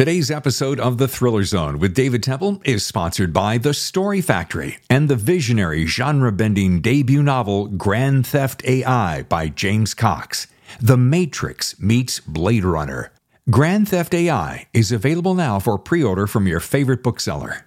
Today's 0.00 0.30
episode 0.30 0.80
of 0.80 0.96
The 0.96 1.06
Thriller 1.06 1.44
Zone 1.44 1.78
with 1.78 1.92
David 1.92 2.22
Temple 2.22 2.62
is 2.64 2.86
sponsored 2.86 3.34
by 3.34 3.58
The 3.58 3.74
Story 3.74 4.22
Factory 4.22 4.78
and 4.88 5.10
the 5.10 5.14
visionary 5.14 5.84
genre 5.84 6.32
bending 6.32 6.80
debut 6.80 7.22
novel 7.22 7.66
Grand 7.66 8.26
Theft 8.26 8.64
AI 8.64 9.24
by 9.24 9.48
James 9.48 9.92
Cox. 9.92 10.46
The 10.80 10.96
Matrix 10.96 11.78
meets 11.78 12.18
Blade 12.18 12.64
Runner. 12.64 13.12
Grand 13.50 13.90
Theft 13.90 14.14
AI 14.14 14.68
is 14.72 14.90
available 14.90 15.34
now 15.34 15.58
for 15.58 15.76
pre 15.76 16.02
order 16.02 16.26
from 16.26 16.46
your 16.46 16.60
favorite 16.60 17.02
bookseller. 17.02 17.66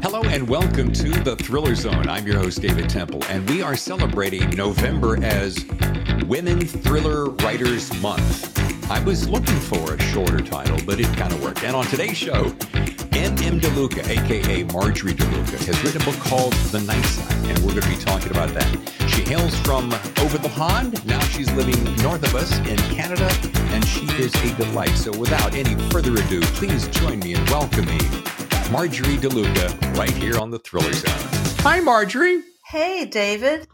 Hello 0.00 0.22
and 0.22 0.48
welcome 0.48 0.90
to 0.90 1.10
the 1.10 1.36
Thriller 1.36 1.74
Zone. 1.74 2.08
I'm 2.08 2.26
your 2.26 2.38
host, 2.38 2.62
David 2.62 2.88
Temple, 2.88 3.22
and 3.28 3.46
we 3.50 3.60
are 3.60 3.76
celebrating 3.76 4.48
November 4.56 5.22
as 5.22 5.66
Women 6.26 6.66
Thriller 6.66 7.26
Writers 7.26 7.92
Month. 8.00 8.73
I 8.90 9.02
was 9.02 9.26
looking 9.28 9.58
for 9.60 9.94
a 9.94 10.02
shorter 10.02 10.40
title, 10.40 10.78
but 10.84 11.00
it 11.00 11.06
kind 11.16 11.32
of 11.32 11.42
worked. 11.42 11.64
And 11.64 11.74
on 11.74 11.86
today's 11.86 12.18
show, 12.18 12.54
M.M. 13.12 13.58
DeLuca, 13.58 14.06
aka 14.06 14.62
Marjorie 14.64 15.14
DeLuca, 15.14 15.64
has 15.64 15.82
written 15.82 16.02
a 16.02 16.04
book 16.04 16.16
called 16.16 16.52
The 16.70 16.80
Night 16.80 17.02
Side, 17.04 17.32
and 17.48 17.58
we're 17.60 17.70
going 17.70 17.82
to 17.82 17.88
be 17.88 17.96
talking 17.96 18.30
about 18.30 18.50
that. 18.50 19.08
She 19.08 19.22
hails 19.22 19.58
from 19.60 19.86
over 20.20 20.36
the 20.36 20.50
pond. 20.50 21.04
Now 21.06 21.20
she's 21.20 21.50
living 21.52 21.82
north 22.02 22.22
of 22.24 22.34
us 22.34 22.58
in 22.68 22.76
Canada, 22.94 23.30
and 23.72 23.82
she 23.86 24.04
is 24.22 24.34
a 24.34 24.54
delight. 24.56 24.94
So 24.96 25.16
without 25.18 25.54
any 25.54 25.74
further 25.88 26.12
ado, 26.12 26.42
please 26.42 26.86
join 26.88 27.20
me 27.20 27.34
in 27.34 27.44
welcoming 27.46 28.02
Marjorie 28.70 29.16
DeLuca 29.16 29.96
right 29.96 30.10
here 30.10 30.38
on 30.38 30.50
the 30.50 30.58
Thriller 30.58 30.92
Zone. 30.92 31.54
Hi, 31.60 31.80
Marjorie. 31.80 32.42
Hey, 32.66 33.06
David. 33.06 33.66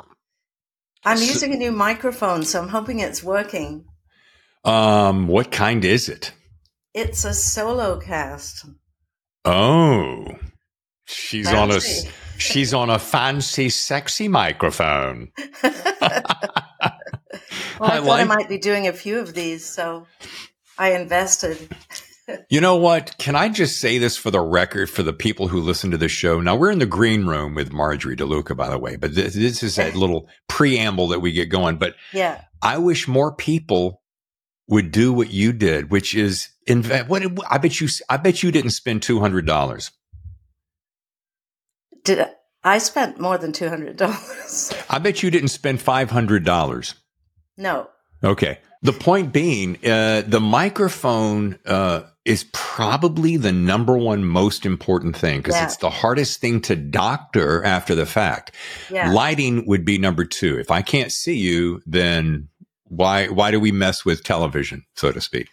I'm 1.05 1.19
using 1.19 1.53
a 1.53 1.57
new 1.57 1.73
microphone, 1.73 2.45
so 2.45 2.63
I'm 2.63 2.69
hoping 2.69 3.01
it's 3.01 3.25
working. 3.25 3.87
Um, 4.65 5.27
what 5.29 5.51
kind 5.51 5.85
is 5.85 6.09
it? 6.09 6.33
It's 6.95 7.25
a 7.25 7.31
SoloCast. 7.31 8.69
Oh, 9.45 10.27
she's 11.07 11.51
on 11.53 11.71
a 11.71 11.81
she's 12.37 12.75
on 12.75 12.91
a 12.91 12.99
fancy, 12.99 13.69
sexy 13.71 14.29
microphone. 14.29 15.31
Well, 17.79 17.91
I, 17.91 17.95
I 17.95 17.97
thought 18.01 18.07
like- 18.09 18.21
I 18.21 18.25
might 18.25 18.49
be 18.51 18.59
doing 18.59 18.89
a 18.89 18.93
few 18.93 19.19
of 19.21 19.33
these, 19.33 19.65
so 19.65 20.07
I 20.79 20.93
invested. 20.93 21.69
You 22.49 22.61
know 22.61 22.77
what? 22.77 23.17
Can 23.19 23.35
I 23.35 23.49
just 23.49 23.81
say 23.81 23.99
this 23.99 24.17
for 24.17 24.31
the 24.31 24.39
record 24.39 24.89
for 24.89 25.03
the 25.03 25.13
people 25.13 25.49
who 25.49 25.61
listen 25.61 25.91
to 25.91 25.97
this 25.99 26.13
show? 26.13 26.41
Now 26.41 26.55
we're 26.55 26.71
in 26.71 26.79
the 26.79 26.87
green 26.87 27.27
room 27.27 27.57
with 27.57 27.73
Marjorie 27.73 28.15
DeLuca, 28.15 28.57
by 28.57 28.69
the 28.71 28.79
way, 28.79 28.95
but 28.95 29.17
this, 29.17 29.35
this 29.35 29.65
is 29.65 29.81
a 29.81 29.91
little 29.99 30.29
preamble 30.49 31.09
that 31.09 31.19
we 31.19 31.33
get 31.33 31.47
going. 31.47 31.77
But 31.77 31.97
Yeah. 32.13 32.41
I 32.63 32.79
wish 32.79 33.09
more 33.09 33.35
people 33.35 34.00
would 34.71 34.91
do 34.93 35.13
what 35.13 35.31
you 35.31 35.53
did, 35.53 35.91
which 35.91 36.15
is 36.15 36.49
invest. 36.67 37.09
What 37.09 37.23
I 37.51 37.59
bet 37.59 37.81
you, 37.81 37.89
I 38.09 38.17
bet 38.17 38.43
you 38.43 38.51
didn't 38.51 38.71
spend 38.71 39.03
two 39.03 39.21
hundred 39.21 39.45
dollars. 39.45 39.91
Did 42.05 42.21
I, 42.21 42.31
I 42.65 42.79
spent 42.79 43.21
more 43.21 43.37
than 43.39 43.53
two 43.53 43.69
hundred 43.69 43.97
dollars? 43.97 44.73
I 44.91 44.99
bet 44.99 45.23
you 45.23 45.31
didn't 45.31 45.49
spend 45.49 45.81
five 45.81 46.11
hundred 46.11 46.45
dollars. 46.45 46.95
no. 47.57 47.89
Okay. 48.23 48.59
The 48.83 48.93
point 48.93 49.33
being, 49.33 49.77
uh, 49.85 50.23
the 50.27 50.41
microphone 50.41 51.59
uh, 51.67 52.03
is 52.27 52.45
probably 52.53 53.37
the 53.39 53.53
number 53.53 53.97
one 53.97 54.25
most 54.25 54.65
important 54.67 55.17
thing 55.17 55.39
because 55.41 55.55
Yeah. 55.55 55.65
it's 55.65 55.77
the 55.77 55.89
hardest 55.91 56.41
thing 56.41 56.61
to 56.63 56.77
doctor 56.77 57.63
after 57.65 57.95
the 57.95 58.05
fact. 58.07 58.55
Yeah. 58.91 59.11
Lighting 59.13 59.67
would 59.67 59.85
be 59.87 59.97
number 59.99 60.25
two. 60.27 60.59
If 60.59 60.71
I 60.71 60.81
can't 60.83 61.13
see 61.13 61.37
you, 61.37 61.83
then 61.87 62.49
why 62.91 63.27
why 63.29 63.51
do 63.51 63.59
we 63.59 63.73
mess 63.73 64.05
with 64.05 64.23
television, 64.23 64.85
so 64.95 65.11
to 65.13 65.21
speak? 65.21 65.49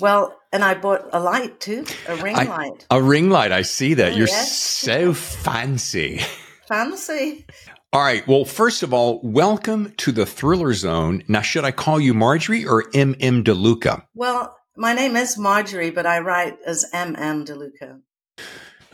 Well, 0.00 0.36
and 0.52 0.64
I 0.64 0.74
bought 0.74 1.08
a 1.12 1.20
light 1.20 1.60
too, 1.60 1.84
a 2.08 2.16
ring 2.16 2.36
I- 2.36 2.44
light. 2.44 2.86
A 2.90 3.02
ring 3.02 3.30
light. 3.30 3.52
I 3.52 3.62
see 3.62 3.94
that. 3.94 4.12
Oh, 4.12 4.16
You're 4.16 4.28
yes. 4.28 4.56
so 4.58 5.14
fancy. 5.14 6.20
Fancy. 6.68 7.46
All 7.92 8.00
right. 8.00 8.24
Well, 8.28 8.44
first 8.44 8.84
of 8.84 8.94
all, 8.94 9.20
welcome 9.24 9.92
to 9.96 10.12
the 10.12 10.24
Thriller 10.24 10.72
Zone. 10.72 11.24
Now, 11.26 11.40
should 11.40 11.64
I 11.64 11.72
call 11.72 11.98
you 11.98 12.14
Marjorie 12.14 12.64
or 12.64 12.84
M.M. 12.94 13.42
DeLuca? 13.42 14.04
Well, 14.14 14.56
my 14.76 14.92
name 14.92 15.16
is 15.16 15.36
Marjorie, 15.36 15.90
but 15.90 16.06
I 16.06 16.20
write 16.20 16.58
as 16.64 16.86
M.M. 16.92 17.44
DeLuca. 17.44 18.00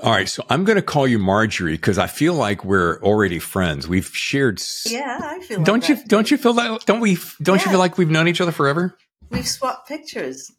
All 0.02 0.12
right, 0.12 0.28
so 0.28 0.44
I'm 0.50 0.64
going 0.64 0.76
to 0.76 0.82
call 0.82 1.06
you 1.08 1.18
Marjorie 1.18 1.72
because 1.72 1.96
I 1.98 2.06
feel 2.06 2.34
like 2.34 2.64
we're 2.64 3.00
already 3.02 3.38
friends. 3.38 3.88
We've 3.88 4.06
shared. 4.14 4.58
s- 4.58 4.86
Yeah, 4.90 5.18
I 5.22 5.40
feel. 5.40 5.58
Like 5.58 5.66
Don't 5.66 5.88
you? 5.88 5.96
Don't 6.06 6.30
you 6.30 6.36
feel 6.36 6.52
that? 6.54 6.84
Don't 6.84 7.00
we? 7.00 7.16
Don't 7.42 7.64
you 7.64 7.70
feel 7.70 7.78
like 7.78 7.96
we've 7.96 8.10
known 8.10 8.28
each 8.28 8.40
other 8.42 8.52
forever? 8.52 8.96
We've 9.30 9.48
swapped 9.48 9.88
pictures. 9.88 10.52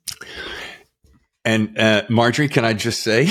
And 1.46 1.78
uh, 1.78 2.04
Marjorie, 2.10 2.50
can 2.50 2.66
I 2.66 2.74
just 2.74 3.02
say, 3.04 3.30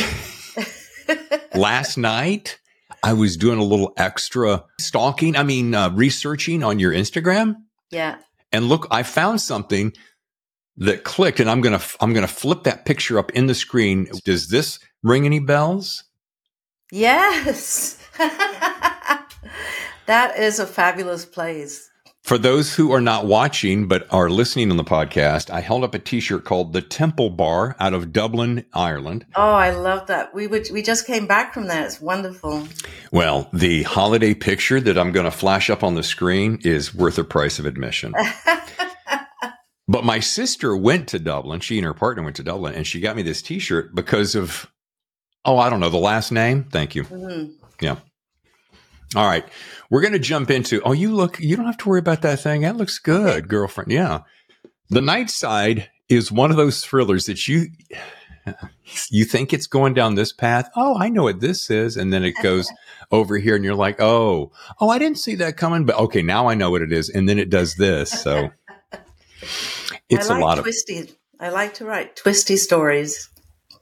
last 1.54 1.98
night 1.98 2.58
I 3.02 3.12
was 3.12 3.36
doing 3.36 3.58
a 3.58 3.64
little 3.64 3.92
extra 3.96 4.64
stalking. 4.80 5.36
I 5.36 5.42
mean, 5.42 5.74
uh, 5.74 5.90
researching 5.90 6.62
on 6.64 6.78
your 6.78 6.92
Instagram, 6.92 7.56
Yeah. 7.90 8.16
and 8.52 8.68
look, 8.68 8.86
I 8.90 9.02
found 9.02 9.40
something 9.40 9.92
that 10.78 11.04
clicked, 11.04 11.40
and 11.40 11.48
I'm 11.50 11.60
gonna 11.60 11.80
I'm 12.00 12.12
gonna 12.12 12.26
flip 12.26 12.64
that 12.64 12.84
picture 12.84 13.18
up 13.18 13.30
in 13.32 13.46
the 13.46 13.54
screen. 13.54 14.08
Does 14.24 14.48
this 14.48 14.78
ring 15.02 15.26
any 15.26 15.40
bells? 15.40 16.04
Yes. 16.92 17.98
that 20.06 20.38
is 20.38 20.58
a 20.58 20.66
fabulous 20.66 21.24
place. 21.24 21.90
For 22.22 22.38
those 22.38 22.74
who 22.74 22.90
are 22.90 23.00
not 23.00 23.26
watching 23.26 23.86
but 23.86 24.12
are 24.12 24.28
listening 24.28 24.72
on 24.72 24.76
the 24.76 24.84
podcast, 24.84 25.48
I 25.48 25.60
held 25.60 25.84
up 25.84 25.94
a 25.94 26.00
T-shirt 26.00 26.44
called 26.44 26.72
the 26.72 26.82
Temple 26.82 27.30
Bar 27.30 27.76
out 27.78 27.94
of 27.94 28.12
Dublin, 28.12 28.66
Ireland. 28.72 29.26
Oh, 29.36 29.52
I 29.52 29.70
love 29.70 30.08
that. 30.08 30.34
We 30.34 30.48
would 30.48 30.68
we 30.72 30.82
just 30.82 31.06
came 31.06 31.28
back 31.28 31.54
from 31.54 31.68
there. 31.68 31.86
It's 31.86 32.00
wonderful. 32.00 32.66
Well, 33.12 33.48
the 33.52 33.84
holiday 33.84 34.34
picture 34.34 34.80
that 34.80 34.98
I'm 34.98 35.12
going 35.12 35.26
to 35.26 35.30
flash 35.30 35.70
up 35.70 35.84
on 35.84 35.94
the 35.94 36.02
screen 36.02 36.58
is 36.64 36.92
worth 36.92 37.14
the 37.14 37.22
price 37.22 37.60
of 37.60 37.66
admission. 37.66 38.12
but 39.88 40.04
my 40.04 40.20
sister 40.20 40.76
went 40.76 41.08
to 41.08 41.18
Dublin. 41.18 41.60
She 41.60 41.78
and 41.78 41.86
her 41.86 41.94
partner 41.94 42.22
went 42.22 42.36
to 42.36 42.42
Dublin, 42.42 42.74
and 42.74 42.86
she 42.86 43.00
got 43.00 43.16
me 43.16 43.22
this 43.22 43.42
T-shirt 43.42 43.94
because 43.94 44.34
of 44.34 44.70
oh, 45.44 45.58
I 45.58 45.70
don't 45.70 45.80
know 45.80 45.90
the 45.90 45.96
last 45.96 46.32
name. 46.32 46.64
Thank 46.64 46.94
you. 46.94 47.04
Mhm. 47.04 47.54
Yeah. 47.80 47.96
All 49.14 49.26
right. 49.26 49.44
We're 49.88 50.00
going 50.00 50.12
to 50.12 50.18
jump 50.18 50.50
into, 50.50 50.82
oh, 50.82 50.92
you 50.92 51.14
look, 51.14 51.38
you 51.38 51.56
don't 51.56 51.66
have 51.66 51.76
to 51.78 51.88
worry 51.88 52.00
about 52.00 52.22
that 52.22 52.40
thing. 52.40 52.62
That 52.62 52.76
looks 52.76 52.98
good, 52.98 53.48
girlfriend. 53.48 53.92
Yeah. 53.92 54.22
The 54.88 55.00
Night 55.00 55.30
Side 55.30 55.88
is 56.08 56.32
one 56.32 56.50
of 56.50 56.56
those 56.56 56.84
thrillers 56.84 57.26
that 57.26 57.46
you, 57.46 57.66
you 59.10 59.24
think 59.24 59.52
it's 59.52 59.68
going 59.68 59.94
down 59.94 60.16
this 60.16 60.32
path. 60.32 60.68
Oh, 60.74 60.98
I 60.98 61.08
know 61.08 61.22
what 61.22 61.40
this 61.40 61.70
is. 61.70 61.96
And 61.96 62.12
then 62.12 62.24
it 62.24 62.34
goes 62.42 62.68
over 63.12 63.38
here 63.38 63.54
and 63.54 63.64
you're 63.64 63.74
like, 63.74 64.00
oh, 64.00 64.50
oh, 64.80 64.88
I 64.88 64.98
didn't 64.98 65.18
see 65.18 65.36
that 65.36 65.56
coming, 65.56 65.84
but 65.84 65.96
okay, 65.96 66.22
now 66.22 66.48
I 66.48 66.54
know 66.54 66.72
what 66.72 66.82
it 66.82 66.92
is. 66.92 67.08
And 67.08 67.28
then 67.28 67.38
it 67.38 67.50
does 67.50 67.76
this. 67.76 68.10
So 68.10 68.50
it's 70.08 70.28
like 70.28 70.38
a 70.38 70.44
lot 70.44 70.58
of, 70.58 70.64
twisty. 70.64 71.10
I 71.40 71.50
like 71.50 71.74
to 71.74 71.84
write 71.84 72.16
twisty 72.16 72.56
stories. 72.56 73.28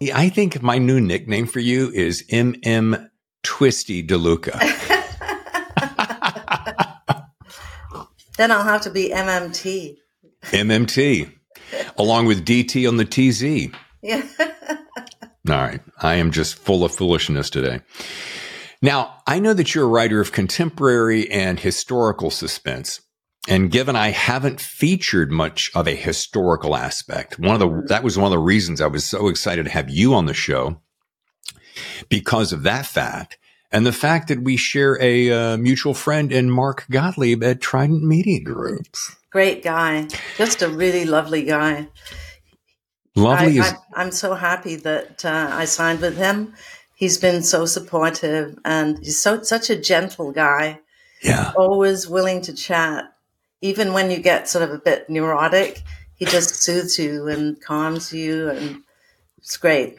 Yeah, 0.00 0.18
I 0.18 0.28
think 0.28 0.62
my 0.62 0.78
new 0.78 1.00
nickname 1.00 1.46
for 1.46 1.60
you 1.60 1.90
is 1.90 2.24
MM 2.30 3.08
Twisty 3.42 4.06
DeLuca. 4.06 4.60
Then 8.36 8.50
I'll 8.50 8.64
have 8.64 8.82
to 8.82 8.90
be 8.90 9.10
MMT. 9.10 9.96
MMT, 10.44 11.32
along 11.96 12.26
with 12.26 12.44
DT 12.44 12.88
on 12.88 12.96
the 12.96 13.04
TZ. 13.04 13.72
Yeah. 14.02 14.22
All 15.48 15.54
right. 15.54 15.80
I 16.00 16.16
am 16.16 16.32
just 16.32 16.56
full 16.56 16.84
of 16.84 16.92
foolishness 16.92 17.50
today. 17.50 17.80
Now, 18.82 19.22
I 19.26 19.38
know 19.38 19.54
that 19.54 19.74
you're 19.74 19.84
a 19.84 19.88
writer 19.88 20.20
of 20.20 20.32
contemporary 20.32 21.30
and 21.30 21.60
historical 21.60 22.30
suspense. 22.30 23.00
And 23.46 23.70
given 23.70 23.94
I 23.94 24.08
haven't 24.08 24.60
featured 24.60 25.30
much 25.30 25.70
of 25.74 25.86
a 25.86 25.94
historical 25.94 26.74
aspect, 26.74 27.38
one 27.38 27.60
of 27.60 27.60
the, 27.60 27.82
that 27.88 28.02
was 28.02 28.16
one 28.16 28.26
of 28.26 28.30
the 28.30 28.38
reasons 28.38 28.80
I 28.80 28.86
was 28.86 29.04
so 29.04 29.28
excited 29.28 29.64
to 29.64 29.70
have 29.70 29.90
you 29.90 30.14
on 30.14 30.26
the 30.26 30.34
show 30.34 30.80
because 32.08 32.52
of 32.52 32.62
that 32.62 32.86
fact. 32.86 33.38
And 33.70 33.84
the 33.84 33.92
fact 33.92 34.28
that 34.28 34.42
we 34.42 34.56
share 34.56 35.00
a 35.02 35.30
uh, 35.30 35.56
mutual 35.56 35.94
friend 35.94 36.32
in 36.32 36.50
Mark 36.50 36.86
Gottlieb 36.90 37.42
at 37.42 37.60
Trident 37.60 38.04
Media 38.04 38.40
Group. 38.40 38.86
Great 39.30 39.64
guy. 39.64 40.06
Just 40.38 40.62
a 40.62 40.68
really 40.68 41.04
lovely 41.04 41.42
guy. 41.42 41.88
Lovely 43.16 43.60
I, 43.60 43.64
is, 43.64 43.74
I'm 43.92 44.10
so 44.12 44.34
happy 44.34 44.76
that 44.76 45.24
uh, 45.24 45.50
I 45.52 45.64
signed 45.64 46.00
with 46.00 46.16
him. 46.16 46.54
He's 46.94 47.18
been 47.18 47.42
so 47.42 47.66
supportive 47.66 48.58
and 48.64 48.98
he's 48.98 49.18
so 49.18 49.42
such 49.42 49.70
a 49.70 49.76
gentle 49.76 50.30
guy, 50.30 50.80
yeah. 51.22 51.52
always 51.56 52.08
willing 52.08 52.40
to 52.42 52.54
chat. 52.54 53.12
Even 53.64 53.94
when 53.94 54.10
you 54.10 54.18
get 54.18 54.46
sort 54.46 54.62
of 54.62 54.72
a 54.72 54.78
bit 54.78 55.08
neurotic, 55.08 55.82
he 56.16 56.26
just 56.26 56.62
soothes 56.62 56.98
you 56.98 57.28
and 57.28 57.58
calms 57.62 58.12
you 58.12 58.50
and 58.50 58.82
it's 59.38 59.56
great. 59.56 59.98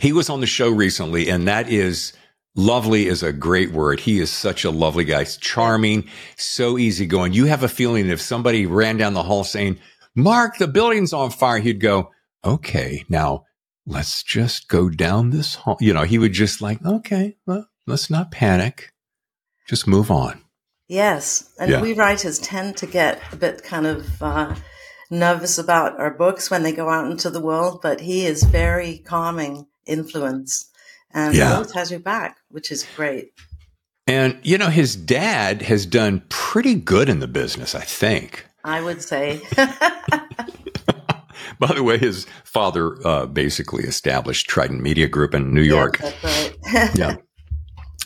He 0.00 0.12
was 0.12 0.28
on 0.28 0.40
the 0.40 0.46
show 0.46 0.68
recently, 0.68 1.28
and 1.28 1.46
that 1.46 1.68
is 1.68 2.12
lovely 2.56 3.06
is 3.06 3.22
a 3.22 3.32
great 3.32 3.70
word. 3.70 4.00
He 4.00 4.18
is 4.18 4.32
such 4.32 4.64
a 4.64 4.70
lovely 4.70 5.04
guy, 5.04 5.20
He's 5.20 5.36
charming, 5.36 6.08
so 6.36 6.76
easygoing. 6.76 7.32
You 7.32 7.46
have 7.46 7.62
a 7.62 7.68
feeling 7.68 8.08
if 8.08 8.20
somebody 8.20 8.66
ran 8.66 8.96
down 8.96 9.14
the 9.14 9.22
hall 9.22 9.44
saying, 9.44 9.78
Mark, 10.16 10.58
the 10.58 10.66
building's 10.66 11.12
on 11.12 11.30
fire, 11.30 11.58
he'd 11.58 11.80
go, 11.80 12.10
okay, 12.44 13.04
now 13.08 13.44
let's 13.86 14.24
just 14.24 14.68
go 14.68 14.88
down 14.88 15.30
this 15.30 15.54
hall. 15.54 15.76
You 15.80 15.94
know, 15.94 16.02
he 16.02 16.18
would 16.18 16.32
just 16.32 16.60
like, 16.60 16.84
okay, 16.84 17.36
well, 17.46 17.68
let's 17.86 18.10
not 18.10 18.32
panic. 18.32 18.92
Just 19.68 19.86
move 19.86 20.10
on. 20.10 20.41
Yes. 20.92 21.48
And 21.58 21.70
Yeah. 21.70 21.80
we 21.80 21.94
writers 21.94 22.38
tend 22.38 22.76
to 22.76 22.86
get 22.86 23.18
a 23.32 23.36
bit 23.36 23.62
kind 23.64 23.86
of 23.86 24.22
uh, 24.22 24.54
nervous 25.10 25.56
about 25.56 25.98
our 25.98 26.10
books 26.12 26.50
when 26.50 26.62
they 26.64 26.72
go 26.72 26.90
out 26.90 27.10
into 27.10 27.30
the 27.30 27.40
world, 27.40 27.80
but 27.82 28.00
he 28.00 28.26
is 28.26 28.42
very 28.42 28.98
calming 28.98 29.66
influence 29.86 30.66
and 31.14 31.34
Yeah. 31.34 31.54
always 31.54 31.72
has 31.72 31.90
your 31.90 32.00
back, 32.00 32.36
which 32.50 32.70
is 32.70 32.84
great. 32.94 33.32
And, 34.06 34.38
you 34.42 34.58
know, 34.58 34.68
his 34.68 34.94
dad 34.94 35.62
has 35.62 35.86
done 35.86 36.24
pretty 36.28 36.74
good 36.74 37.08
in 37.08 37.20
the 37.20 37.26
business, 37.28 37.74
I 37.74 37.80
think. 37.80 38.44
I 38.62 38.82
would 38.82 39.00
say. 39.02 39.40
By 41.58 41.72
the 41.74 41.82
way, 41.82 41.96
his 41.96 42.26
father 42.44 42.96
uh, 43.06 43.24
basically 43.26 43.84
established 43.84 44.46
Trident 44.46 44.82
Media 44.82 45.08
Group 45.08 45.32
in 45.34 45.54
New 45.54 45.62
York. 45.62 45.98
That's 45.98 46.22
right. 46.24 46.90
yeah. 46.94 47.16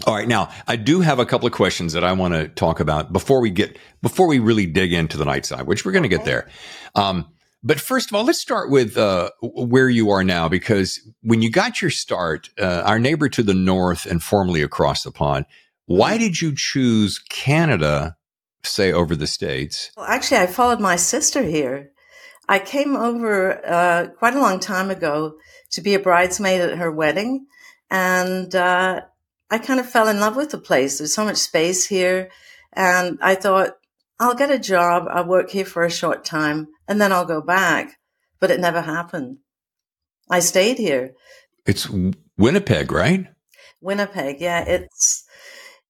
All 0.04 0.14
right. 0.14 0.28
Now, 0.28 0.50
I 0.66 0.76
do 0.76 1.00
have 1.00 1.18
a 1.18 1.26
couple 1.26 1.46
of 1.46 1.52
questions 1.52 1.94
that 1.94 2.04
I 2.04 2.12
want 2.12 2.34
to 2.34 2.48
talk 2.48 2.80
about 2.80 3.12
before 3.12 3.40
we 3.40 3.50
get 3.50 3.78
before 4.02 4.26
we 4.26 4.38
really 4.38 4.66
dig 4.66 4.92
into 4.92 5.16
the 5.16 5.24
night 5.24 5.46
side, 5.46 5.66
which 5.66 5.84
we're 5.84 5.92
going 5.92 6.02
to 6.02 6.08
get 6.08 6.24
there. 6.24 6.48
Um, 6.94 7.26
but 7.62 7.80
first 7.80 8.10
of 8.10 8.14
all, 8.14 8.24
let's 8.24 8.38
start 8.38 8.70
with 8.70 8.96
uh, 8.96 9.30
where 9.40 9.88
you 9.88 10.10
are 10.10 10.22
now, 10.22 10.48
because 10.48 11.00
when 11.22 11.42
you 11.42 11.50
got 11.50 11.80
your 11.82 11.90
start, 11.90 12.50
uh, 12.60 12.82
our 12.86 12.98
neighbor 12.98 13.28
to 13.30 13.42
the 13.42 13.54
north 13.54 14.06
and 14.06 14.22
formerly 14.22 14.62
across 14.62 15.02
the 15.02 15.10
pond, 15.10 15.46
why 15.86 16.18
did 16.18 16.40
you 16.40 16.52
choose 16.54 17.18
Canada, 17.18 18.16
say 18.62 18.92
over 18.92 19.16
the 19.16 19.26
states? 19.26 19.90
Well, 19.96 20.06
actually, 20.06 20.38
I 20.38 20.46
followed 20.46 20.80
my 20.80 20.96
sister 20.96 21.42
here. 21.42 21.90
I 22.48 22.60
came 22.60 22.94
over 22.94 23.66
uh, 23.66 24.08
quite 24.18 24.34
a 24.34 24.40
long 24.40 24.60
time 24.60 24.90
ago 24.90 25.36
to 25.72 25.80
be 25.80 25.94
a 25.94 25.98
bridesmaid 25.98 26.60
at 26.60 26.78
her 26.78 26.92
wedding, 26.92 27.46
and 27.90 28.54
uh, 28.54 29.00
I 29.50 29.58
kind 29.58 29.80
of 29.80 29.88
fell 29.88 30.08
in 30.08 30.20
love 30.20 30.36
with 30.36 30.50
the 30.50 30.58
place. 30.58 30.98
There's 30.98 31.14
so 31.14 31.24
much 31.24 31.36
space 31.36 31.86
here, 31.86 32.30
and 32.72 33.18
I 33.22 33.34
thought 33.34 33.76
I'll 34.18 34.34
get 34.34 34.50
a 34.50 34.58
job. 34.58 35.06
I'll 35.10 35.26
work 35.26 35.50
here 35.50 35.64
for 35.64 35.84
a 35.84 35.90
short 35.90 36.24
time, 36.24 36.68
and 36.88 37.00
then 37.00 37.12
I'll 37.12 37.24
go 37.24 37.40
back. 37.40 37.98
But 38.40 38.50
it 38.50 38.60
never 38.60 38.82
happened. 38.82 39.38
I 40.30 40.40
stayed 40.40 40.78
here. 40.78 41.14
It's 41.64 41.88
Winnipeg, 42.36 42.92
right? 42.92 43.26
Winnipeg, 43.80 44.40
yeah, 44.40 44.64
it's. 44.66 45.24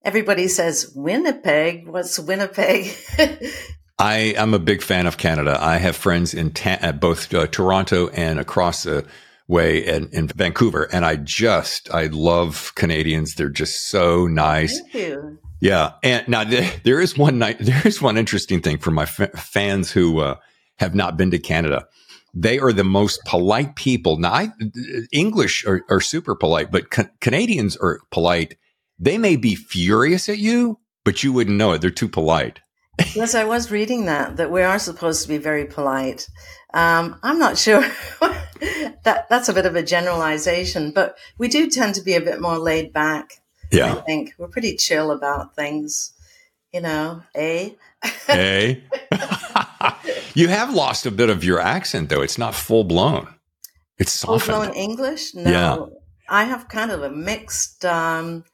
Everybody 0.04 0.46
says 0.46 0.92
Winnipeg. 0.94 1.88
What's 1.88 2.18
Winnipeg? 2.18 2.94
I 3.98 4.34
am 4.36 4.54
a 4.54 4.58
big 4.58 4.82
fan 4.82 5.06
of 5.06 5.16
Canada. 5.16 5.58
I 5.58 5.78
have 5.78 5.96
friends 5.96 6.34
in 6.34 6.52
ta- 6.52 6.92
both 6.92 7.32
uh, 7.32 7.46
Toronto 7.46 8.08
and 8.08 8.38
across 8.38 8.82
the 8.82 9.06
way 9.48 9.84
in, 9.84 10.08
in 10.12 10.28
Vancouver, 10.28 10.88
and 10.92 11.04
I 11.04 11.16
just 11.16 11.92
I 11.92 12.06
love 12.06 12.72
Canadians. 12.74 13.34
They're 13.34 13.48
just 13.48 13.88
so 13.88 14.26
nice. 14.26 14.80
Thank 14.80 14.94
you. 14.94 15.38
Yeah, 15.60 15.92
and 16.02 16.26
now 16.28 16.44
there, 16.44 16.70
there 16.84 17.00
is 17.00 17.16
one 17.16 17.38
night 17.38 17.58
there 17.60 17.86
is 17.86 18.02
one 18.02 18.16
interesting 18.16 18.60
thing 18.60 18.78
for 18.78 18.90
my 18.90 19.04
f- 19.04 19.32
fans 19.32 19.90
who 19.90 20.20
uh, 20.20 20.36
have 20.78 20.94
not 20.94 21.16
been 21.16 21.30
to 21.30 21.38
Canada. 21.38 21.86
They 22.34 22.58
are 22.58 22.72
the 22.72 22.84
most 22.84 23.20
polite 23.24 23.76
people. 23.76 24.18
Now, 24.18 24.32
I, 24.32 24.48
English 25.10 25.64
are, 25.64 25.82
are 25.88 26.02
super 26.02 26.34
polite, 26.34 26.70
but 26.70 26.90
ca- 26.90 27.08
Canadians 27.22 27.78
are 27.78 28.00
polite. 28.10 28.58
They 28.98 29.16
may 29.16 29.36
be 29.36 29.54
furious 29.54 30.28
at 30.28 30.36
you, 30.36 30.78
but 31.02 31.24
you 31.24 31.32
wouldn't 31.32 31.56
know 31.56 31.72
it. 31.72 31.80
They're 31.80 31.90
too 31.90 32.08
polite. 32.08 32.60
Yes, 33.14 33.34
I 33.34 33.44
was 33.44 33.70
reading 33.70 34.06
that 34.06 34.36
that 34.36 34.50
we 34.50 34.62
are 34.62 34.78
supposed 34.78 35.22
to 35.22 35.28
be 35.28 35.38
very 35.38 35.64
polite. 35.66 36.28
Um, 36.74 37.18
I'm 37.22 37.38
not 37.38 37.56
sure 37.58 37.80
that 38.20 39.26
that's 39.28 39.48
a 39.48 39.54
bit 39.54 39.66
of 39.66 39.76
a 39.76 39.82
generalization, 39.82 40.90
but 40.92 41.16
we 41.38 41.48
do 41.48 41.68
tend 41.70 41.94
to 41.96 42.02
be 42.02 42.14
a 42.14 42.20
bit 42.20 42.40
more 42.40 42.58
laid 42.58 42.92
back. 42.92 43.40
Yeah, 43.70 43.94
I 43.94 44.00
think 44.02 44.32
we're 44.38 44.48
pretty 44.48 44.76
chill 44.76 45.10
about 45.10 45.54
things, 45.56 46.12
you 46.72 46.80
know. 46.80 47.22
Eh? 47.34 47.70
Hey. 48.26 48.84
you 50.34 50.48
have 50.48 50.72
lost 50.74 51.06
a 51.06 51.10
bit 51.10 51.30
of 51.30 51.42
your 51.44 51.60
accent, 51.60 52.08
though. 52.08 52.22
It's 52.22 52.38
not 52.38 52.54
full 52.54 52.84
blown. 52.84 53.28
It's 53.98 54.22
Full 54.22 54.38
blown. 54.38 54.74
English? 54.74 55.34
No, 55.34 55.50
Yeah. 55.50 55.76
I 56.28 56.44
have 56.44 56.68
kind 56.68 56.90
of 56.90 57.02
a 57.02 57.10
mixed 57.10 57.84
um, 57.84 58.44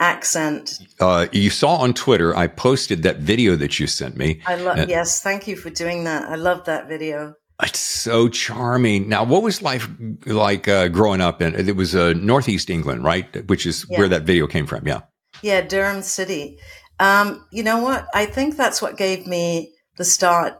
accent. 0.00 0.78
Uh, 1.00 1.26
you 1.32 1.50
saw 1.50 1.76
on 1.76 1.94
Twitter, 1.94 2.36
I 2.36 2.46
posted 2.46 3.02
that 3.04 3.18
video 3.18 3.56
that 3.56 3.78
you 3.78 3.86
sent 3.86 4.16
me. 4.16 4.40
I 4.46 4.56
love. 4.56 4.78
Uh, 4.78 4.86
yes, 4.88 5.22
thank 5.22 5.46
you 5.46 5.56
for 5.56 5.70
doing 5.70 6.04
that. 6.04 6.28
I 6.28 6.34
love 6.34 6.64
that 6.64 6.88
video. 6.88 7.34
It's 7.62 7.78
so 7.78 8.28
charming. 8.28 9.08
Now, 9.08 9.24
what 9.24 9.42
was 9.42 9.62
life 9.62 9.88
like 10.26 10.66
uh, 10.66 10.88
growing 10.88 11.20
up 11.20 11.40
in? 11.40 11.54
It 11.54 11.76
was 11.76 11.94
uh, 11.94 12.12
Northeast 12.14 12.68
England, 12.68 13.04
right? 13.04 13.48
Which 13.48 13.64
is 13.64 13.86
Yeah. 13.88 13.98
where 14.00 14.08
that 14.08 14.22
video 14.24 14.46
came 14.46 14.66
from. 14.66 14.86
Yeah. 14.86 15.02
Yeah, 15.42 15.60
Durham 15.60 16.02
City. 16.02 16.58
Um, 16.98 17.46
you 17.52 17.62
know 17.62 17.80
what? 17.80 18.06
I 18.14 18.26
think 18.26 18.56
that's 18.56 18.82
what 18.82 18.96
gave 18.96 19.26
me 19.26 19.72
the 19.98 20.04
start 20.04 20.58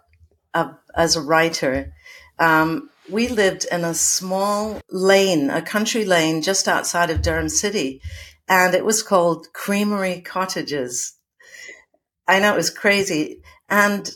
of, 0.52 0.70
as 0.94 1.16
a 1.16 1.20
writer. 1.20 1.92
Um, 2.38 2.90
we 3.10 3.28
lived 3.28 3.66
in 3.70 3.84
a 3.84 3.94
small 3.94 4.80
lane, 4.90 5.50
a 5.50 5.62
country 5.62 6.04
lane 6.04 6.42
just 6.42 6.68
outside 6.68 7.10
of 7.10 7.22
Durham 7.22 7.48
City, 7.48 8.00
and 8.48 8.74
it 8.74 8.84
was 8.84 9.02
called 9.02 9.52
Creamery 9.52 10.20
Cottages. 10.20 11.14
I 12.26 12.40
know 12.40 12.52
it 12.54 12.56
was 12.56 12.70
crazy. 12.70 13.42
And 13.68 14.10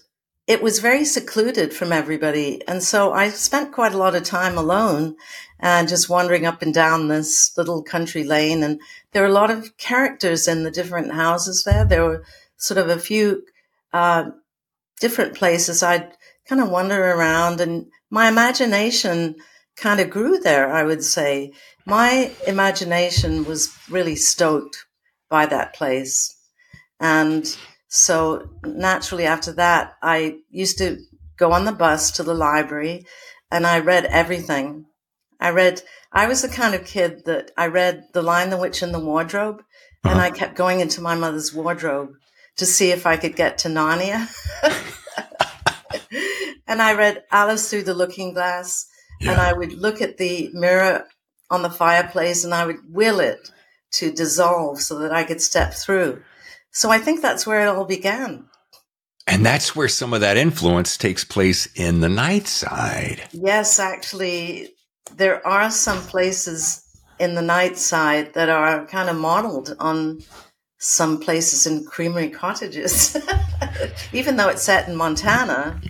it 0.47 0.63
was 0.63 0.79
very 0.79 1.05
secluded 1.05 1.75
from 1.75 1.93
everybody. 1.93 2.67
And 2.67 2.83
so 2.83 3.13
I 3.13 3.29
spent 3.29 3.73
quite 3.73 3.93
a 3.93 3.99
lot 3.99 4.15
of 4.15 4.23
time 4.23 4.57
alone 4.57 5.17
and 5.61 5.89
just 5.89 6.09
wandering 6.09 6.47
up 6.47 6.63
and 6.63 6.73
down 6.73 7.09
this 7.09 7.53
little 7.59 7.83
country 7.83 8.25
lane. 8.25 8.63
And 8.63 8.81
there 9.13 9.23
were 9.23 9.29
a 9.29 9.33
lot 9.33 9.51
of 9.51 9.77
characters 9.77 10.49
in 10.49 10.65
the 10.65 10.71
different 10.71 11.13
houses 11.13 11.65
there. 11.65 11.85
There 11.85 12.05
were 12.05 12.25
sort 12.57 12.79
of 12.79 12.89
a 12.89 12.99
few 12.99 13.43
uh, 13.93 14.31
different 15.01 15.35
places 15.35 15.83
I'd 15.83 16.13
kind 16.47 16.63
of 16.63 16.71
wander 16.71 17.13
around, 17.13 17.61
and 17.61 17.87
my 18.11 18.29
imagination 18.29 19.37
kind 19.77 20.01
of 20.01 20.11
grew 20.11 20.39
there, 20.39 20.73
I 20.73 20.83
would 20.83 21.05
say. 21.05 21.53
My 21.89 22.33
imagination 22.47 23.47
was 23.47 23.75
really 23.89 24.15
stoked 24.15 24.85
by 25.31 25.47
that 25.47 25.73
place. 25.73 26.37
And 27.01 27.47
so 27.89 28.51
naturally 28.63 29.25
after 29.25 29.55
that, 29.55 29.95
I 30.03 30.41
used 30.51 30.77
to 30.79 30.99
go 31.39 31.53
on 31.53 31.65
the 31.65 31.73
bus 31.73 32.11
to 32.13 32.23
the 32.23 32.35
library 32.35 33.07
and 33.51 33.67
I 33.67 33.79
read 33.79 34.05
everything. 34.05 34.85
I 35.41 35.49
read, 35.49 35.81
I 36.13 36.27
was 36.27 36.43
the 36.43 36.51
kind 36.51 36.75
of 36.75 36.85
kid 36.85 37.25
that 37.25 37.53
I 37.57 37.69
read 37.69 38.05
The 38.13 38.21
Lion, 38.21 38.51
the 38.51 38.59
Witch, 38.59 38.83
and 38.83 38.93
the 38.93 39.01
Wardrobe, 39.01 39.63
and 40.05 40.19
uh-huh. 40.19 40.27
I 40.27 40.31
kept 40.31 40.57
going 40.57 40.81
into 40.81 41.01
my 41.01 41.15
mother's 41.15 41.55
wardrobe 41.55 42.11
to 42.57 42.67
see 42.67 42.91
if 42.91 43.07
I 43.07 43.17
could 43.17 43.35
get 43.35 43.57
to 43.59 43.69
Narnia. 43.69 44.29
and 46.67 46.83
I 46.83 46.95
read 46.95 47.25
Alice 47.31 47.71
Through 47.71 47.85
the 47.85 47.95
Looking 47.95 48.35
Glass, 48.35 48.87
and 49.23 49.41
I 49.41 49.55
would 49.55 49.73
look 49.73 50.03
at 50.03 50.19
the 50.19 50.51
mirror 50.53 51.07
on 51.51 51.63
the 51.63 51.71
fireplace 51.71 52.45
and 52.45 52.55
I 52.55 52.67
would 52.67 52.79
will 52.89 53.21
it 53.21 53.51
to 53.93 54.13
dissolve 54.13 54.81
so 54.81 54.99
that 54.99 55.13
I 55.13 55.25
could 55.25 55.41
step 55.41 55.73
through. 55.73 56.23
So 56.71 56.91
I 56.91 56.99
think 56.99 57.23
that's 57.23 57.47
where 57.47 57.63
it 57.63 57.69
all 57.69 57.85
began. 57.85 58.49
And 59.27 59.45
that's 59.45 59.77
where 59.77 59.89
some 59.89 60.15
of 60.15 60.21
that 60.23 60.37
influence 60.37 60.97
takes 60.97 61.25
place 61.25 61.67
in 61.75 62.01
the 62.01 62.09
night 62.09 62.47
side. 62.47 63.29
Yes, 63.33 63.79
actually, 63.79 64.71
there 65.17 65.47
are 65.47 65.71
some 65.71 65.99
places 65.99 66.83
in 67.19 67.35
the 67.35 67.43
night 67.43 67.77
side 67.77 68.33
that 68.35 68.49
are 68.49 68.87
kind 68.87 69.11
of 69.11 69.17
modeled 69.17 69.77
on 69.79 70.21
some 70.79 71.19
places 71.21 71.67
in 71.67 71.85
creamery 71.85 72.31
cottages. 72.31 73.17
Even 74.13 74.37
though 74.37 74.49
it's 74.49 74.63
set 74.63 74.89
in 74.89 74.97
Montana. 74.97 75.81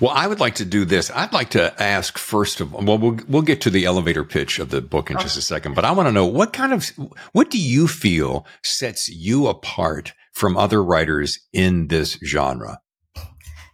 Well, 0.00 0.12
I 0.12 0.26
would 0.26 0.40
like 0.40 0.56
to 0.56 0.64
do 0.64 0.84
this. 0.84 1.10
I'd 1.10 1.32
like 1.32 1.50
to 1.50 1.82
ask 1.82 2.18
first 2.18 2.60
of 2.60 2.74
all, 2.74 2.84
well, 2.84 2.98
we'll 2.98 3.18
we'll 3.28 3.42
get 3.42 3.60
to 3.62 3.70
the 3.70 3.84
elevator 3.84 4.24
pitch 4.24 4.58
of 4.58 4.70
the 4.70 4.80
book 4.80 5.10
in 5.10 5.18
just 5.18 5.36
a 5.36 5.42
second, 5.42 5.74
but 5.74 5.84
I 5.84 5.92
want 5.92 6.08
to 6.08 6.12
know 6.12 6.26
what 6.26 6.52
kind 6.52 6.72
of 6.72 6.86
what 7.32 7.50
do 7.50 7.58
you 7.58 7.88
feel 7.88 8.46
sets 8.62 9.08
you 9.08 9.46
apart 9.48 10.12
from 10.32 10.56
other 10.56 10.82
writers 10.82 11.40
in 11.52 11.88
this 11.88 12.18
genre? 12.24 12.80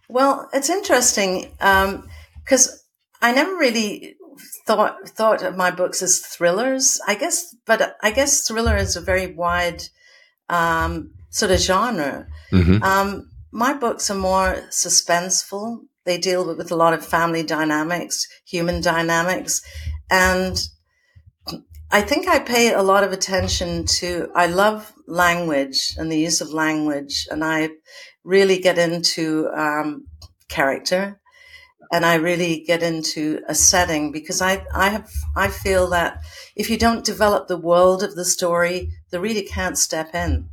Well, 0.09 0.49
it's 0.53 0.69
interesting 0.69 1.51
because 1.59 2.83
I 3.21 3.33
never 3.33 3.55
really 3.55 4.15
thought 4.65 5.09
thought 5.09 5.43
of 5.43 5.57
my 5.57 5.71
books 5.71 6.01
as 6.01 6.19
thrillers. 6.19 6.99
I 7.07 7.15
guess, 7.15 7.55
but 7.65 7.95
I 8.01 8.11
guess 8.11 8.47
thriller 8.47 8.77
is 8.77 8.95
a 8.95 9.01
very 9.01 9.33
wide 9.33 9.83
um, 10.49 11.11
sort 11.29 11.51
of 11.51 11.59
genre. 11.59 12.27
hmm 12.49 12.81
Um, 12.81 13.29
my 13.53 13.73
books 13.73 14.09
are 14.09 14.15
more 14.15 14.63
suspenseful. 14.71 15.85
They 16.05 16.17
deal 16.17 16.45
with, 16.45 16.71
a 16.71 16.75
lot 16.75 16.93
of 16.93 17.05
family 17.05 17.43
dynamics, 17.43 18.27
human 18.45 18.81
dynamics, 18.81 19.61
and 20.09 20.57
I 21.91 22.01
think 22.01 22.27
I 22.27 22.39
pay 22.39 22.73
a 22.73 22.81
lot 22.81 23.03
of 23.03 23.11
attention 23.13 23.85
to. 23.99 24.29
I 24.35 24.47
love 24.47 24.93
language 25.07 25.93
and 25.97 26.11
the 26.11 26.19
use 26.19 26.41
of 26.41 26.49
language, 26.51 27.27
and 27.31 27.43
I 27.43 27.69
really 28.23 28.59
get 28.59 28.77
into 28.79 29.49
um, 29.55 30.07
character. 30.49 31.19
and 31.91 32.05
I 32.05 32.15
really 32.15 32.63
get 32.65 32.81
into 32.83 33.41
a 33.47 33.55
setting 33.55 34.11
because 34.11 34.41
I, 34.41 34.65
I 34.73 34.89
have, 34.89 35.11
I 35.35 35.47
feel 35.49 35.89
that 35.91 36.21
if 36.55 36.69
you 36.69 36.77
don't 36.77 37.05
develop 37.05 37.47
the 37.47 37.57
world 37.57 38.03
of 38.03 38.15
the 38.15 38.25
story, 38.25 38.91
the 39.11 39.19
reader 39.19 39.47
can't 39.47 39.77
step 39.77 40.15
in. 40.15 40.49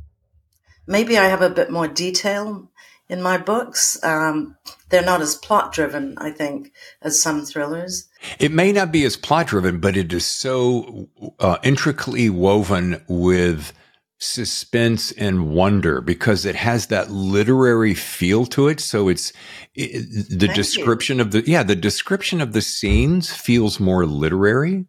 Maybe 0.87 1.17
I 1.17 1.25
have 1.25 1.41
a 1.41 1.49
bit 1.49 1.71
more 1.71 1.87
detail 1.87 2.70
in 3.11 3.21
my 3.21 3.37
books. 3.37 4.01
Um, 4.03 4.55
they're 4.89 5.03
not 5.03 5.21
as 5.21 5.35
plot 5.35 5.73
driven, 5.73 6.17
I 6.17 6.31
think, 6.31 6.71
as 7.01 7.21
some 7.21 7.45
thrillers. 7.45 8.07
It 8.39 8.53
may 8.53 8.71
not 8.71 8.91
be 8.91 9.03
as 9.03 9.17
plot 9.17 9.47
driven, 9.47 9.81
but 9.81 9.97
it 9.97 10.13
is 10.13 10.25
so 10.25 11.09
uh, 11.39 11.57
intricately 11.61 12.29
woven 12.29 13.03
with 13.09 13.73
suspense 14.17 15.11
and 15.11 15.49
wonder 15.49 15.99
because 15.99 16.45
it 16.45 16.55
has 16.55 16.87
that 16.87 17.11
literary 17.11 17.93
feel 17.93 18.45
to 18.45 18.69
it. 18.69 18.79
So 18.79 19.09
it's 19.09 19.33
it, 19.75 20.29
the 20.29 20.47
Thank 20.47 20.55
description 20.55 21.17
you. 21.17 21.23
of 21.23 21.31
the, 21.31 21.43
yeah, 21.45 21.63
the 21.63 21.75
description 21.75 22.39
of 22.39 22.53
the 22.53 22.61
scenes 22.61 23.33
feels 23.33 23.79
more 23.79 24.05
literary. 24.05 24.85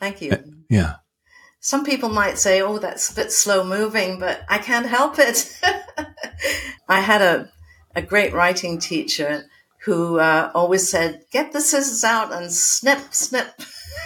Thank 0.00 0.22
you. 0.22 0.32
Uh, 0.32 0.38
yeah. 0.70 0.94
Some 1.60 1.84
people 1.84 2.08
might 2.08 2.38
say, 2.38 2.62
oh, 2.62 2.78
that's 2.78 3.10
a 3.10 3.14
bit 3.14 3.32
slow 3.32 3.64
moving, 3.64 4.18
but 4.18 4.42
I 4.48 4.58
can't 4.58 4.86
help 4.86 5.18
it. 5.18 5.60
I 6.88 7.00
had 7.00 7.20
a, 7.20 7.50
a 7.96 8.02
great 8.02 8.32
writing 8.32 8.78
teacher 8.78 9.46
who 9.84 10.18
uh, 10.18 10.50
always 10.54 10.88
said, 10.88 11.24
get 11.32 11.52
the 11.52 11.60
scissors 11.60 12.04
out 12.04 12.32
and 12.32 12.52
snip, 12.52 13.00
snip. 13.12 13.48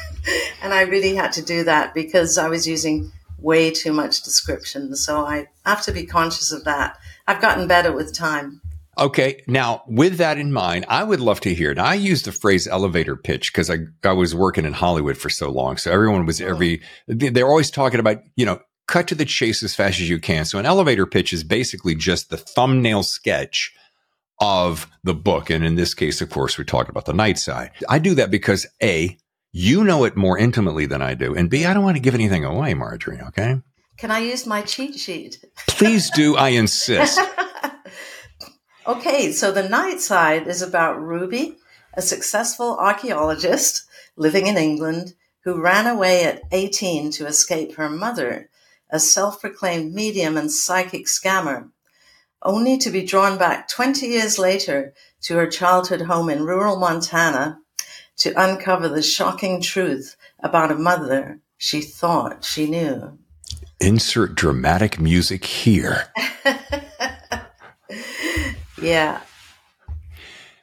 and 0.62 0.72
I 0.72 0.82
really 0.82 1.14
had 1.14 1.32
to 1.32 1.42
do 1.42 1.64
that 1.64 1.92
because 1.92 2.38
I 2.38 2.48
was 2.48 2.66
using 2.66 3.10
way 3.38 3.70
too 3.70 3.92
much 3.92 4.22
description. 4.22 4.94
So 4.94 5.24
I 5.26 5.48
have 5.64 5.82
to 5.82 5.92
be 5.92 6.06
conscious 6.06 6.52
of 6.52 6.64
that. 6.64 6.98
I've 7.26 7.40
gotten 7.40 7.66
better 7.66 7.92
with 7.92 8.14
time. 8.14 8.60
Okay. 8.98 9.42
Now, 9.46 9.82
with 9.86 10.18
that 10.18 10.36
in 10.36 10.52
mind, 10.52 10.84
I 10.88 11.02
would 11.02 11.20
love 11.20 11.40
to 11.40 11.54
hear. 11.54 11.72
Now, 11.74 11.86
I 11.86 11.94
use 11.94 12.22
the 12.22 12.32
phrase 12.32 12.66
elevator 12.66 13.16
pitch 13.16 13.52
because 13.52 13.70
I, 13.70 13.78
I 14.04 14.12
was 14.12 14.34
working 14.34 14.66
in 14.66 14.74
Hollywood 14.74 15.16
for 15.16 15.30
so 15.30 15.50
long. 15.50 15.78
So 15.78 15.90
everyone 15.90 16.26
was 16.26 16.40
every, 16.40 16.82
they're 17.06 17.48
always 17.48 17.70
talking 17.70 18.00
about, 18.00 18.18
you 18.36 18.44
know, 18.44 18.60
cut 18.86 19.08
to 19.08 19.14
the 19.14 19.24
chase 19.24 19.62
as 19.62 19.74
fast 19.74 20.00
as 20.00 20.10
you 20.10 20.18
can. 20.18 20.44
So 20.44 20.58
an 20.58 20.66
elevator 20.66 21.06
pitch 21.06 21.32
is 21.32 21.44
basically 21.44 21.94
just 21.94 22.28
the 22.28 22.36
thumbnail 22.36 23.02
sketch 23.02 23.72
of 24.40 24.90
the 25.04 25.14
book. 25.14 25.50
And 25.50 25.64
in 25.64 25.74
this 25.74 25.94
case, 25.94 26.20
of 26.20 26.30
course, 26.30 26.56
we're 26.56 26.64
talking 26.64 26.90
about 26.90 27.04
the 27.04 27.12
night 27.12 27.38
side. 27.38 27.70
I 27.88 27.98
do 27.98 28.14
that 28.14 28.30
because 28.30 28.66
A, 28.82 29.18
you 29.52 29.84
know 29.84 30.04
it 30.04 30.16
more 30.16 30.38
intimately 30.38 30.86
than 30.86 31.02
I 31.02 31.14
do. 31.14 31.34
And 31.34 31.50
B, 31.50 31.64
I 31.64 31.74
don't 31.74 31.84
want 31.84 31.96
to 31.96 32.02
give 32.02 32.14
anything 32.14 32.44
away, 32.44 32.74
Marjorie. 32.74 33.20
Okay. 33.28 33.60
Can 33.98 34.10
I 34.10 34.20
use 34.20 34.46
my 34.46 34.62
cheat 34.62 34.98
sheet? 34.98 35.44
Please 35.68 36.10
do. 36.10 36.36
I 36.36 36.50
insist. 36.50 37.20
okay. 38.86 39.32
So 39.32 39.52
the 39.52 39.68
night 39.68 40.00
side 40.00 40.46
is 40.46 40.62
about 40.62 41.00
Ruby, 41.00 41.56
a 41.94 42.02
successful 42.02 42.76
archaeologist 42.78 43.84
living 44.16 44.46
in 44.46 44.56
England 44.56 45.14
who 45.44 45.60
ran 45.60 45.86
away 45.86 46.24
at 46.24 46.42
18 46.52 47.10
to 47.12 47.26
escape 47.26 47.76
her 47.76 47.88
mother, 47.88 48.48
a 48.90 49.00
self 49.00 49.40
proclaimed 49.40 49.92
medium 49.92 50.36
and 50.36 50.52
psychic 50.52 51.06
scammer, 51.06 51.70
only 52.42 52.78
to 52.78 52.90
be 52.90 53.04
drawn 53.04 53.38
back 53.38 53.68
20 53.68 54.06
years 54.06 54.38
later 54.38 54.94
to 55.22 55.36
her 55.36 55.46
childhood 55.46 56.02
home 56.02 56.30
in 56.30 56.44
rural 56.44 56.78
Montana 56.78 57.58
to 58.18 58.32
uncover 58.36 58.88
the 58.88 59.02
shocking 59.02 59.60
truth 59.60 60.16
about 60.40 60.72
a 60.72 60.76
mother 60.76 61.40
she 61.56 61.80
thought 61.80 62.44
she 62.44 62.68
knew. 62.68 63.18
Insert 63.80 64.34
dramatic 64.34 65.00
music 65.00 65.44
here. 65.44 66.08
yeah. 68.80 69.20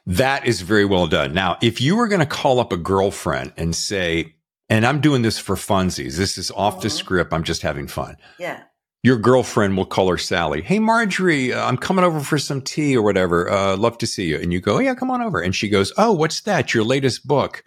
That 0.06 0.46
is 0.46 0.62
very 0.62 0.84
well 0.84 1.06
done. 1.06 1.34
Now, 1.34 1.58
if 1.60 1.80
you 1.80 1.96
were 1.96 2.08
going 2.08 2.20
to 2.20 2.26
call 2.26 2.60
up 2.60 2.72
a 2.72 2.76
girlfriend 2.76 3.52
and 3.56 3.74
say, 3.74 4.34
and 4.68 4.86
I'm 4.86 5.00
doing 5.00 5.22
this 5.22 5.38
for 5.38 5.56
funsies, 5.56 6.16
this 6.16 6.38
is 6.38 6.50
off 6.52 6.80
the 6.80 6.88
uh-huh. 6.88 6.96
script, 6.96 7.32
I'm 7.32 7.44
just 7.44 7.62
having 7.62 7.88
fun. 7.88 8.16
Yeah 8.38 8.62
your 9.02 9.16
girlfriend 9.16 9.76
will 9.76 9.86
call 9.86 10.08
her 10.08 10.18
Sally. 10.18 10.62
Hey, 10.62 10.78
Marjorie, 10.78 11.52
uh, 11.52 11.66
I'm 11.66 11.76
coming 11.76 12.04
over 12.04 12.20
for 12.20 12.38
some 12.38 12.60
tea 12.60 12.96
or 12.96 13.02
whatever. 13.02 13.50
Uh, 13.50 13.76
love 13.76 13.98
to 13.98 14.06
see 14.06 14.26
you. 14.26 14.38
And 14.38 14.52
you 14.52 14.60
go, 14.60 14.78
yeah, 14.78 14.94
come 14.94 15.10
on 15.10 15.22
over. 15.22 15.40
And 15.40 15.54
she 15.54 15.68
goes, 15.68 15.92
oh, 15.96 16.12
what's 16.12 16.40
that? 16.42 16.74
Your 16.74 16.84
latest 16.84 17.26
book. 17.26 17.62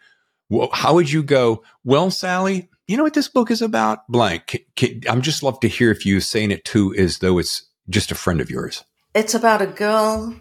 Well, 0.50 0.70
how 0.74 0.94
would 0.96 1.12
you 1.12 1.24
go? 1.24 1.64
Well, 1.86 2.12
Sally, 2.12 2.70
you 2.88 2.98
know 2.98 3.04
what 3.04 3.14
this 3.14 3.30
book 3.30 3.50
is 3.50 3.62
about? 3.62 4.06
Blank. 4.10 4.66
I'm 5.08 5.22
just 5.22 5.44
love 5.44 5.60
to 5.62 5.70
hear 5.70 5.92
if 5.92 6.06
you 6.06 6.20
saying 6.20 6.52
it 6.52 6.66
too 6.66 6.94
as 6.96 7.20
though 7.20 7.38
it's 7.38 7.70
just 7.90 8.12
a 8.12 8.16
friend 8.16 8.42
of 8.42 8.50
yours. 8.50 8.84
It's 9.16 9.34
about 9.34 9.62
a 9.62 9.68
girl 9.68 10.36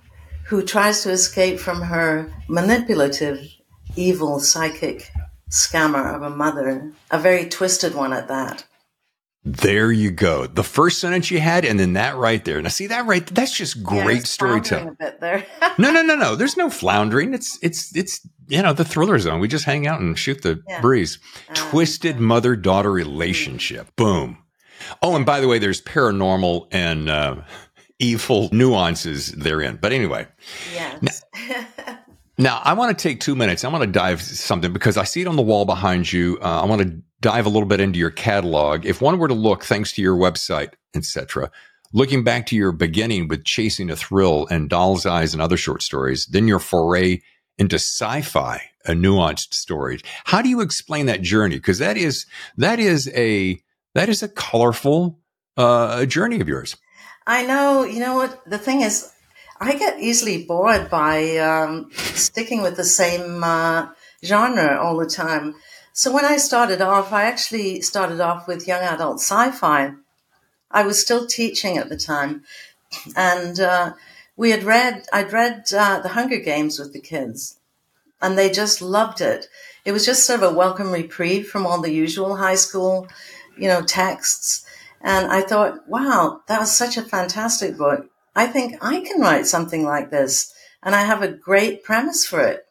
who 0.47 0.65
tries 0.65 1.03
to 1.03 1.11
escape 1.11 1.61
from 1.61 1.83
her 1.83 2.33
manipulative, 2.49 3.41
evil, 3.95 4.41
psychic 4.41 5.13
scammer 5.49 6.15
of 6.15 6.23
a 6.23 6.31
mother, 6.31 6.93
a 7.13 7.19
very 7.19 7.49
twisted 7.49 7.95
one 7.95 8.13
at 8.13 8.27
that. 8.29 8.65
There 9.43 9.91
you 9.91 10.11
go. 10.11 10.47
The 10.47 10.63
first 10.63 10.99
sentence 11.01 11.31
you 11.31 11.41
had, 11.41 11.65
and 11.65 11.81
then 11.81 11.95
that 11.95 12.17
right 12.17 12.45
there. 12.45 12.61
Now, 12.61 12.69
see 12.69 12.89
that 12.89 13.07
right? 13.07 13.27
That's 13.27 13.57
just 13.57 13.83
great 13.83 14.19
yeah, 14.19 14.25
storytelling. 14.25 14.89
A 14.89 14.93
bit 14.93 15.21
there. 15.21 15.47
no, 15.79 15.91
no, 15.91 16.03
no, 16.03 16.15
no. 16.15 16.37
There's 16.37 16.59
no 16.59 16.69
floundering. 16.69 17.33
It's, 17.33 17.59
it's, 17.63 17.97
it's. 17.97 18.21
You 18.49 18.63
know, 18.63 18.73
the 18.73 18.85
thriller 18.85 19.19
zone. 19.19 19.41
We 19.41 19.49
just 19.49 19.65
hang 19.65 19.87
out 19.87 20.01
and 20.01 20.19
shoot 20.19 20.43
the 20.43 20.61
yeah. 20.69 20.81
breeze. 20.81 21.21
Uh, 21.49 21.55
Twisted 21.55 22.17
yeah. 22.17 22.21
mother 22.21 22.57
daughter 22.57 22.91
relationship. 22.91 23.95
Boom. 23.97 24.39
Oh, 25.03 25.17
and 25.17 25.25
by 25.25 25.41
the 25.41 25.49
way, 25.49 25.59
there's 25.59 25.81
paranormal 25.81 26.67
and 26.73 27.09
uh, 27.09 27.37
evil 27.99 28.49
nuances 28.53 29.33
therein. 29.33 29.79
But 29.81 29.93
anyway. 29.93 30.27
Yes. 30.75 31.23
Now, 31.49 31.99
now, 32.41 32.61
I 32.65 32.73
want 32.73 32.97
to 32.97 33.03
take 33.03 33.21
two 33.21 33.37
minutes. 33.37 33.65
I 33.65 33.69
want 33.69 33.83
to 33.85 33.91
dive 33.91 34.23
something 34.23 34.73
because 34.73 34.97
I 34.97 35.05
see 35.05 35.21
it 35.21 35.27
on 35.27 35.37
the 35.37 35.43
wall 35.43 35.67
behind 35.67 36.11
you. 36.11 36.39
Uh, 36.41 36.63
I 36.63 36.65
want 36.65 36.83
to 36.83 37.03
dive 37.21 37.45
a 37.45 37.51
little 37.51 37.69
bit 37.69 37.81
into 37.81 37.99
your 37.99 38.11
catalog. 38.11 38.87
If 38.87 39.03
one 39.03 39.19
were 39.19 39.29
to 39.29 39.35
look, 39.35 39.65
thanks 39.65 39.93
to 39.93 40.03
your 40.03 40.17
website, 40.17 40.73
etc., 40.95 41.51
looking 41.93 42.25
back 42.25 42.47
to 42.47 42.57
your 42.57 42.73
beginning 42.73 43.29
with 43.29 43.45
Chasing 43.45 43.91
a 43.91 43.97
Thrill 43.97 44.47
and 44.51 44.71
Doll's 44.71 45.05
Eyes 45.05 45.35
and 45.35 45.43
other 45.43 45.57
short 45.57 45.83
stories, 45.83 46.27
then 46.27 46.49
your 46.49 46.59
foray 46.59 47.21
into 47.59 47.77
sci-fi, 47.77 48.63
a 48.87 48.93
nuanced 48.93 49.53
story. 49.53 50.01
How 50.25 50.41
do 50.41 50.49
you 50.49 50.63
explain 50.63 51.07
that 51.07 51.21
journey? 51.21 51.57
Because 51.57 51.79
that 51.79 51.99
is 51.99 52.25
that 52.57 52.81
is 52.81 53.11
a 53.15 53.61
that 53.95 54.09
is 54.09 54.23
a 54.23 54.29
colorful 54.29 55.21
uh, 55.59 56.07
journey 56.07 56.41
of 56.41 56.49
yours. 56.49 56.77
I 57.27 57.45
know. 57.45 57.85
You 57.85 58.01
know 58.01 58.15
what? 58.17 58.43
The 58.49 58.59
thing 58.59 58.81
is, 58.81 59.13
I 59.63 59.77
get 59.77 60.01
easily 60.01 60.43
bored 60.45 60.89
by 60.89 61.37
um, 61.37 61.91
sticking 61.93 62.63
with 62.63 62.77
the 62.77 62.85
same 62.85 63.45
uh, 63.45 63.89
genre 64.25 64.81
all 64.81 64.97
the 64.97 65.07
time. 65.07 65.55
So 65.93 66.11
when 66.11 66.25
I 66.25 66.39
started 66.39 66.81
off, 66.81 67.13
I 67.13 67.25
actually 67.25 67.83
started 67.83 68.21
off 68.21 68.49
with 68.49 68.67
young 68.67 68.83
adult 68.83 69.21
sci-fi. 69.21 69.93
I 70.71 70.83
was 70.83 70.99
still 70.99 71.27
teaching 71.27 71.77
at 71.77 71.91
the 71.91 71.99
time, 71.99 72.45
and 73.15 73.61
uh, 73.61 73.93
we 74.35 74.51
had 74.51 74.63
read. 74.63 75.05
I'd 75.13 75.33
read 75.33 75.65
uh, 75.77 76.01
The 76.01 76.11
Hunger 76.11 76.39
Games 76.39 76.79
with 76.79 76.95
the 76.95 77.01
kids, 77.01 77.59
and 78.23 78.39
they 78.39 78.51
just 78.51 78.81
loved 78.81 79.21
it. 79.21 79.49
It 79.85 79.93
was 79.93 80.07
just 80.07 80.25
sort 80.25 80.43
of 80.43 80.53
a 80.53 80.57
welcome 80.57 80.91
reprieve 80.91 81.49
from 81.49 81.67
all 81.67 81.83
the 81.83 81.93
usual 81.93 82.37
high 82.37 82.55
school, 82.55 83.09
you 83.59 83.69
know, 83.69 83.83
texts. 83.83 84.65
And 85.03 85.27
I 85.27 85.43
thought, 85.43 85.87
wow, 85.87 86.41
that 86.47 86.61
was 86.61 86.75
such 86.75 86.97
a 86.97 87.03
fantastic 87.03 87.77
book. 87.77 88.07
I 88.35 88.47
think 88.47 88.77
I 88.81 89.01
can 89.01 89.21
write 89.21 89.47
something 89.47 89.85
like 89.85 90.11
this. 90.11 90.53
And 90.83 90.95
I 90.95 91.03
have 91.03 91.23
a 91.23 91.29
great 91.29 91.85
premise 91.85 92.25
for 92.25 92.41
it. 92.41 92.65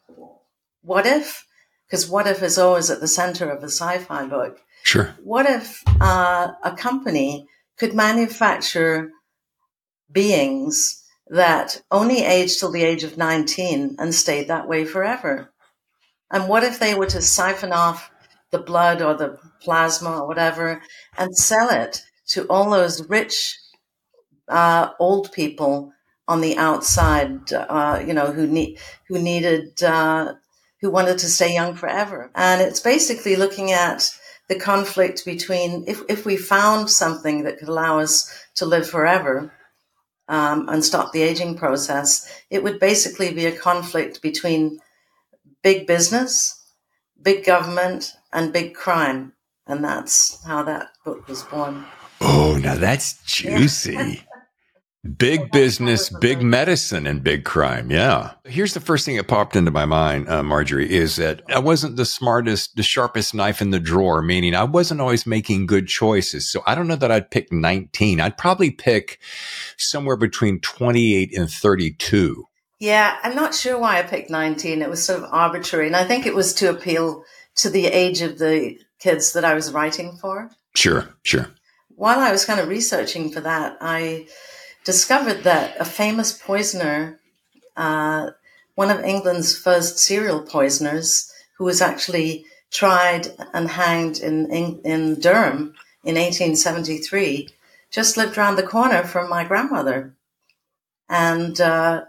What 0.82 1.06
if? 1.06 1.46
Because 1.86 2.08
what 2.08 2.26
if 2.26 2.42
is 2.42 2.58
always 2.58 2.90
at 2.90 3.00
the 3.00 3.08
center 3.08 3.50
of 3.50 3.62
a 3.62 3.66
sci 3.66 3.98
fi 3.98 4.26
book. 4.26 4.58
Sure. 4.82 5.14
What 5.22 5.46
if 5.46 5.82
uh, 6.00 6.52
a 6.64 6.74
company 6.76 7.46
could 7.78 7.94
manufacture 7.94 9.10
beings 10.10 11.02
that 11.28 11.82
only 11.90 12.24
aged 12.24 12.58
till 12.58 12.72
the 12.72 12.82
age 12.82 13.04
of 13.04 13.18
19 13.18 13.96
and 13.98 14.14
stayed 14.14 14.48
that 14.48 14.68
way 14.68 14.84
forever? 14.84 15.52
And 16.30 16.48
what 16.48 16.64
if 16.64 16.78
they 16.78 16.94
were 16.94 17.06
to 17.06 17.20
siphon 17.20 17.72
off 17.72 18.10
the 18.50 18.58
blood 18.58 19.02
or 19.02 19.14
the 19.14 19.38
plasma 19.60 20.20
or 20.20 20.26
whatever 20.26 20.82
and 21.18 21.36
sell 21.36 21.70
it 21.70 22.02
to 22.28 22.46
all 22.46 22.70
those 22.70 23.08
rich 23.08 23.58
uh, 24.50 24.90
old 24.98 25.32
people 25.32 25.92
on 26.28 26.40
the 26.40 26.56
outside, 26.56 27.52
uh, 27.52 28.02
you 28.06 28.12
know, 28.12 28.32
who 28.32 28.46
need 28.46 28.78
who 29.08 29.18
needed 29.18 29.82
uh, 29.82 30.34
who 30.80 30.90
wanted 30.90 31.18
to 31.18 31.28
stay 31.28 31.54
young 31.54 31.74
forever. 31.74 32.30
And 32.34 32.60
it's 32.60 32.80
basically 32.80 33.36
looking 33.36 33.72
at 33.72 34.10
the 34.48 34.58
conflict 34.58 35.24
between 35.24 35.84
if 35.86 36.02
if 36.08 36.26
we 36.26 36.36
found 36.36 36.90
something 36.90 37.44
that 37.44 37.58
could 37.58 37.68
allow 37.68 37.98
us 37.98 38.30
to 38.56 38.66
live 38.66 38.88
forever. 38.88 39.52
Um, 40.28 40.68
and 40.68 40.84
stop 40.84 41.12
the 41.12 41.22
aging 41.22 41.56
process, 41.56 42.24
it 42.50 42.62
would 42.62 42.78
basically 42.78 43.34
be 43.34 43.46
a 43.46 43.56
conflict 43.56 44.22
between 44.22 44.78
big 45.60 45.88
business, 45.88 46.64
big 47.20 47.44
government, 47.44 48.12
and 48.32 48.52
big 48.52 48.74
crime. 48.74 49.32
And 49.66 49.82
that's 49.82 50.40
how 50.44 50.62
that 50.62 50.90
book 51.04 51.26
was 51.26 51.42
born. 51.42 51.84
Oh, 52.20 52.56
now 52.62 52.76
that's 52.76 53.20
juicy. 53.24 54.22
Big 55.16 55.50
business, 55.50 56.10
big 56.10 56.42
medicine, 56.42 57.06
and 57.06 57.24
big 57.24 57.44
crime. 57.44 57.90
Yeah. 57.90 58.32
Here's 58.44 58.74
the 58.74 58.80
first 58.80 59.06
thing 59.06 59.16
that 59.16 59.28
popped 59.28 59.56
into 59.56 59.70
my 59.70 59.86
mind, 59.86 60.28
uh, 60.28 60.42
Marjorie, 60.42 60.90
is 60.90 61.16
that 61.16 61.40
I 61.48 61.58
wasn't 61.58 61.96
the 61.96 62.04
smartest, 62.04 62.76
the 62.76 62.82
sharpest 62.82 63.34
knife 63.34 63.62
in 63.62 63.70
the 63.70 63.80
drawer, 63.80 64.20
meaning 64.20 64.54
I 64.54 64.64
wasn't 64.64 65.00
always 65.00 65.24
making 65.26 65.64
good 65.64 65.86
choices. 65.86 66.52
So 66.52 66.62
I 66.66 66.74
don't 66.74 66.86
know 66.86 66.96
that 66.96 67.10
I'd 67.10 67.30
pick 67.30 67.50
19. 67.50 68.20
I'd 68.20 68.36
probably 68.36 68.70
pick 68.70 69.20
somewhere 69.78 70.16
between 70.16 70.60
28 70.60 71.34
and 71.34 71.50
32. 71.50 72.44
Yeah, 72.78 73.16
I'm 73.22 73.34
not 73.34 73.54
sure 73.54 73.78
why 73.78 74.00
I 74.00 74.02
picked 74.02 74.28
19. 74.28 74.82
It 74.82 74.90
was 74.90 75.02
sort 75.02 75.22
of 75.22 75.30
arbitrary. 75.32 75.86
And 75.86 75.96
I 75.96 76.04
think 76.04 76.26
it 76.26 76.34
was 76.34 76.52
to 76.54 76.68
appeal 76.68 77.24
to 77.56 77.70
the 77.70 77.86
age 77.86 78.20
of 78.20 78.38
the 78.38 78.78
kids 78.98 79.32
that 79.32 79.46
I 79.46 79.54
was 79.54 79.72
writing 79.72 80.18
for. 80.20 80.50
Sure, 80.74 81.14
sure. 81.22 81.48
While 81.88 82.20
I 82.20 82.32
was 82.32 82.44
kind 82.44 82.60
of 82.60 82.68
researching 82.68 83.30
for 83.30 83.40
that, 83.40 83.78
I 83.80 84.26
discovered 84.90 85.44
that 85.44 85.76
a 85.78 85.84
famous 85.84 86.32
poisoner, 86.32 87.20
uh, 87.76 88.30
one 88.74 88.90
of 88.90 89.04
England's 89.04 89.56
first 89.56 90.00
serial 90.00 90.42
poisoners, 90.42 91.32
who 91.56 91.64
was 91.64 91.80
actually 91.80 92.44
tried 92.72 93.28
and 93.54 93.68
hanged 93.68 94.18
in, 94.18 94.50
in, 94.50 94.80
in 94.84 95.20
Durham 95.20 95.74
in 96.02 96.16
1873, 96.16 97.48
just 97.92 98.16
lived 98.16 98.36
around 98.36 98.56
the 98.56 98.66
corner 98.66 99.04
from 99.04 99.30
my 99.30 99.44
grandmother. 99.44 100.12
And 101.08 101.60
uh, 101.60 102.06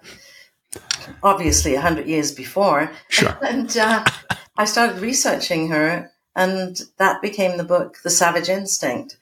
obviously, 1.22 1.76
100 1.76 2.08
years 2.08 2.32
before. 2.32 2.92
Sure. 3.10 3.38
and 3.44 3.78
uh, 3.78 4.04
I 4.58 4.66
started 4.66 5.04
researching 5.04 5.68
her, 5.68 6.12
and 6.36 6.82
that 6.98 7.22
became 7.22 7.58
the 7.58 7.64
book, 7.64 8.00
The 8.02 8.10
Savage 8.10 8.50
Instinct. 8.50 9.18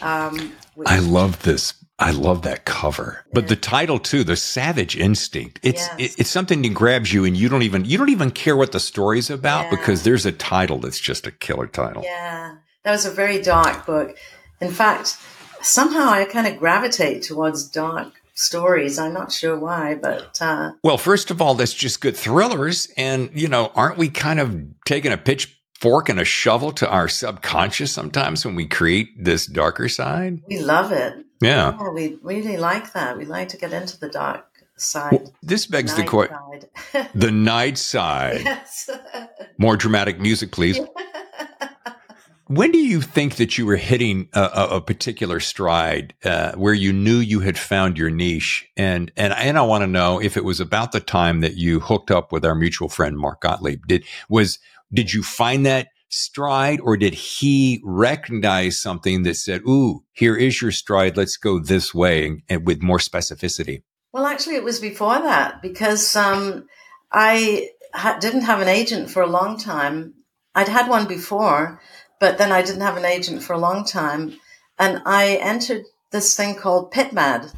Um, 0.00 0.54
I 0.86 1.00
love 1.00 1.42
this 1.42 1.74
I 2.00 2.12
love 2.12 2.42
that 2.42 2.64
cover, 2.64 3.24
but 3.32 3.48
the 3.48 3.56
title 3.56 3.98
too, 3.98 4.22
"The 4.22 4.36
Savage 4.36 4.96
Instinct." 4.96 5.58
It's 5.64 5.80
yes. 5.80 5.94
it, 5.98 6.20
it's 6.20 6.30
something 6.30 6.62
that 6.62 6.72
grabs 6.72 7.12
you, 7.12 7.24
and 7.24 7.36
you 7.36 7.48
don't 7.48 7.62
even 7.62 7.84
you 7.84 7.98
don't 7.98 8.10
even 8.10 8.30
care 8.30 8.56
what 8.56 8.70
the 8.70 8.78
story's 8.78 9.30
about 9.30 9.64
yeah. 9.64 9.70
because 9.70 10.04
there's 10.04 10.24
a 10.24 10.30
title 10.30 10.78
that's 10.78 11.00
just 11.00 11.26
a 11.26 11.32
killer 11.32 11.66
title. 11.66 12.02
Yeah, 12.04 12.56
that 12.84 12.92
was 12.92 13.04
a 13.04 13.10
very 13.10 13.42
dark 13.42 13.84
book. 13.84 14.16
In 14.60 14.70
fact, 14.70 15.18
somehow 15.60 16.08
I 16.08 16.24
kind 16.24 16.46
of 16.46 16.58
gravitate 16.58 17.24
towards 17.24 17.68
dark 17.68 18.12
stories. 18.34 18.96
I'm 18.96 19.12
not 19.12 19.32
sure 19.32 19.58
why, 19.58 19.96
but 19.96 20.40
uh, 20.40 20.72
well, 20.84 20.98
first 20.98 21.32
of 21.32 21.42
all, 21.42 21.56
that's 21.56 21.74
just 21.74 22.00
good 22.00 22.16
thrillers, 22.16 22.88
and 22.96 23.28
you 23.34 23.48
know, 23.48 23.72
aren't 23.74 23.98
we 23.98 24.08
kind 24.08 24.38
of 24.38 24.56
taking 24.84 25.10
a 25.10 25.18
pitch 25.18 25.60
fork 25.80 26.08
and 26.08 26.20
a 26.20 26.24
shovel 26.24 26.70
to 26.72 26.88
our 26.88 27.08
subconscious 27.08 27.90
sometimes 27.90 28.44
when 28.44 28.54
we 28.54 28.66
create 28.66 29.08
this 29.24 29.46
darker 29.46 29.88
side? 29.88 30.42
We 30.48 30.60
love 30.60 30.92
it. 30.92 31.24
Yeah. 31.40 31.76
yeah 31.78 31.90
we 31.90 32.18
really 32.22 32.56
like 32.56 32.92
that. 32.92 33.16
We 33.16 33.24
like 33.24 33.48
to 33.50 33.56
get 33.56 33.72
into 33.72 33.98
the 33.98 34.08
dark 34.08 34.46
side. 34.76 35.12
Well, 35.12 35.34
this 35.42 35.66
begs 35.66 35.94
the 35.94 36.04
question 36.04 36.36
the 37.14 37.30
night 37.32 37.78
side. 37.78 38.42
Yes. 38.44 38.90
More 39.58 39.76
dramatic 39.76 40.20
music, 40.20 40.52
please. 40.52 40.78
when 42.46 42.72
do 42.72 42.78
you 42.78 43.00
think 43.00 43.36
that 43.36 43.58
you 43.58 43.66
were 43.66 43.76
hitting 43.76 44.28
a, 44.32 44.40
a, 44.40 44.68
a 44.76 44.80
particular 44.80 45.40
stride 45.40 46.14
uh, 46.24 46.52
where 46.52 46.74
you 46.74 46.92
knew 46.92 47.18
you 47.18 47.40
had 47.40 47.58
found 47.58 47.98
your 47.98 48.10
niche? 48.10 48.66
And 48.76 49.12
and 49.16 49.32
and 49.32 49.58
I 49.58 49.62
want 49.62 49.82
to 49.82 49.86
know 49.86 50.20
if 50.20 50.36
it 50.36 50.44
was 50.44 50.60
about 50.60 50.92
the 50.92 51.00
time 51.00 51.40
that 51.40 51.56
you 51.56 51.80
hooked 51.80 52.10
up 52.10 52.32
with 52.32 52.44
our 52.44 52.54
mutual 52.54 52.88
friend 52.88 53.18
Mark 53.18 53.42
Gottlieb. 53.42 53.86
Did 53.86 54.04
was 54.28 54.58
did 54.92 55.12
you 55.12 55.22
find 55.22 55.66
that 55.66 55.88
stride 56.08 56.80
or 56.80 56.96
did 56.96 57.14
he 57.14 57.80
recognize 57.84 58.80
something 58.80 59.22
that 59.22 59.36
said, 59.36 59.62
Ooh, 59.68 60.04
here 60.12 60.36
is 60.36 60.60
your 60.60 60.72
stride. 60.72 61.16
Let's 61.16 61.36
go 61.36 61.58
this 61.58 61.94
way 61.94 62.26
and, 62.26 62.42
and 62.48 62.66
with 62.66 62.82
more 62.82 62.98
specificity? 62.98 63.82
Well, 64.12 64.26
actually, 64.26 64.56
it 64.56 64.64
was 64.64 64.80
before 64.80 65.18
that 65.20 65.60
because 65.60 66.16
um, 66.16 66.66
I 67.12 67.68
ha- 67.92 68.18
didn't 68.18 68.42
have 68.42 68.60
an 68.60 68.68
agent 68.68 69.10
for 69.10 69.22
a 69.22 69.26
long 69.26 69.58
time. 69.58 70.14
I'd 70.54 70.68
had 70.68 70.88
one 70.88 71.06
before, 71.06 71.80
but 72.20 72.38
then 72.38 72.52
I 72.52 72.62
didn't 72.62 72.80
have 72.80 72.96
an 72.96 73.04
agent 73.04 73.42
for 73.42 73.52
a 73.52 73.58
long 73.58 73.84
time. 73.84 74.38
And 74.78 75.02
I 75.04 75.36
entered 75.36 75.84
this 76.10 76.36
thing 76.36 76.54
called 76.54 76.92
PitMad. 76.92 77.54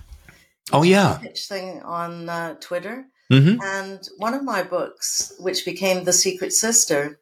Oh, 0.73 0.83
yeah. 0.83 1.19
Pitch 1.23 1.47
thing 1.47 1.83
on 1.83 2.29
uh, 2.29 2.55
Twitter. 2.61 3.07
Mm-hmm. 3.31 3.61
And 3.63 4.09
one 4.19 4.35
of 4.35 4.43
my 4.43 4.63
books, 4.63 5.33
which 5.39 5.65
became 5.65 6.05
The 6.05 6.13
Secret 6.13 6.53
Sister, 6.53 7.21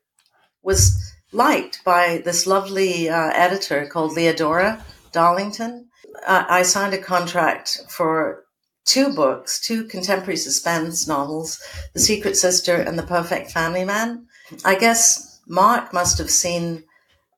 was 0.62 1.14
liked 1.32 1.84
by 1.84 2.22
this 2.24 2.46
lovely 2.46 3.08
uh, 3.08 3.30
editor 3.34 3.86
called 3.86 4.12
Leodora 4.12 4.82
Darlington. 5.12 5.88
Uh, 6.26 6.44
I 6.48 6.62
signed 6.62 6.94
a 6.94 6.98
contract 6.98 7.78
for 7.88 8.44
two 8.84 9.14
books, 9.14 9.60
two 9.60 9.84
contemporary 9.84 10.36
suspense 10.36 11.06
novels, 11.06 11.60
The 11.92 12.00
Secret 12.00 12.36
Sister 12.36 12.76
and 12.76 12.98
The 12.98 13.02
Perfect 13.02 13.50
Family 13.50 13.84
Man. 13.84 14.26
I 14.64 14.76
guess 14.76 15.40
Mark 15.46 15.92
must 15.92 16.18
have 16.18 16.30
seen 16.30 16.84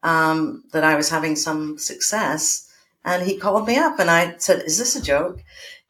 um, 0.03 0.65
that 0.73 0.85
I 0.85 0.95
was 0.95 1.11
having 1.11 1.37
some 1.37 1.77
success 1.77 2.69
and 3.05 3.27
he 3.27 3.37
called 3.37 3.67
me 3.67 3.77
up 3.77 3.99
and 3.99 4.11
I 4.11 4.37
said, 4.39 4.63
Is 4.63 4.79
this 4.79 4.95
a 4.95 5.03
joke? 5.03 5.41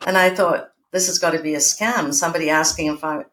And 0.07 0.17
I 0.17 0.31
thought, 0.31 0.71
this 0.93 1.07
has 1.07 1.19
got 1.19 1.33
to 1.33 1.43
be 1.43 1.55
a 1.55 1.59
scam. 1.59 2.13
Somebody 2.13 2.51
asking 2.51 2.87
if 2.89 3.05
I, 3.05 3.25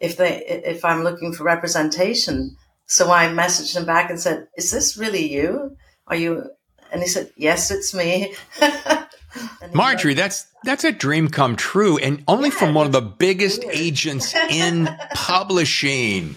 if 0.00 0.16
they, 0.16 0.44
if 0.46 0.84
I'm 0.84 1.04
looking 1.04 1.32
for 1.32 1.44
representation. 1.44 2.56
So 2.86 3.10
I 3.10 3.26
messaged 3.26 3.76
him 3.76 3.86
back 3.86 4.10
and 4.10 4.20
said, 4.20 4.48
"Is 4.56 4.70
this 4.70 4.96
really 4.96 5.32
you? 5.32 5.76
Are 6.06 6.16
you?" 6.16 6.50
And 6.92 7.02
he 7.02 7.08
said, 7.08 7.30
"Yes, 7.36 7.70
it's 7.70 7.94
me." 7.94 8.34
Marjorie, 9.72 10.14
that's 10.14 10.46
that's 10.64 10.84
a 10.84 10.92
dream 10.92 11.28
come 11.28 11.56
true, 11.56 11.98
and 11.98 12.22
only 12.28 12.50
yeah, 12.50 12.56
from 12.56 12.74
one 12.74 12.86
of 12.86 12.92
the 12.92 13.00
biggest 13.00 13.64
weird. 13.64 13.76
agents 13.76 14.34
in 14.50 14.88
publishing. 15.14 16.36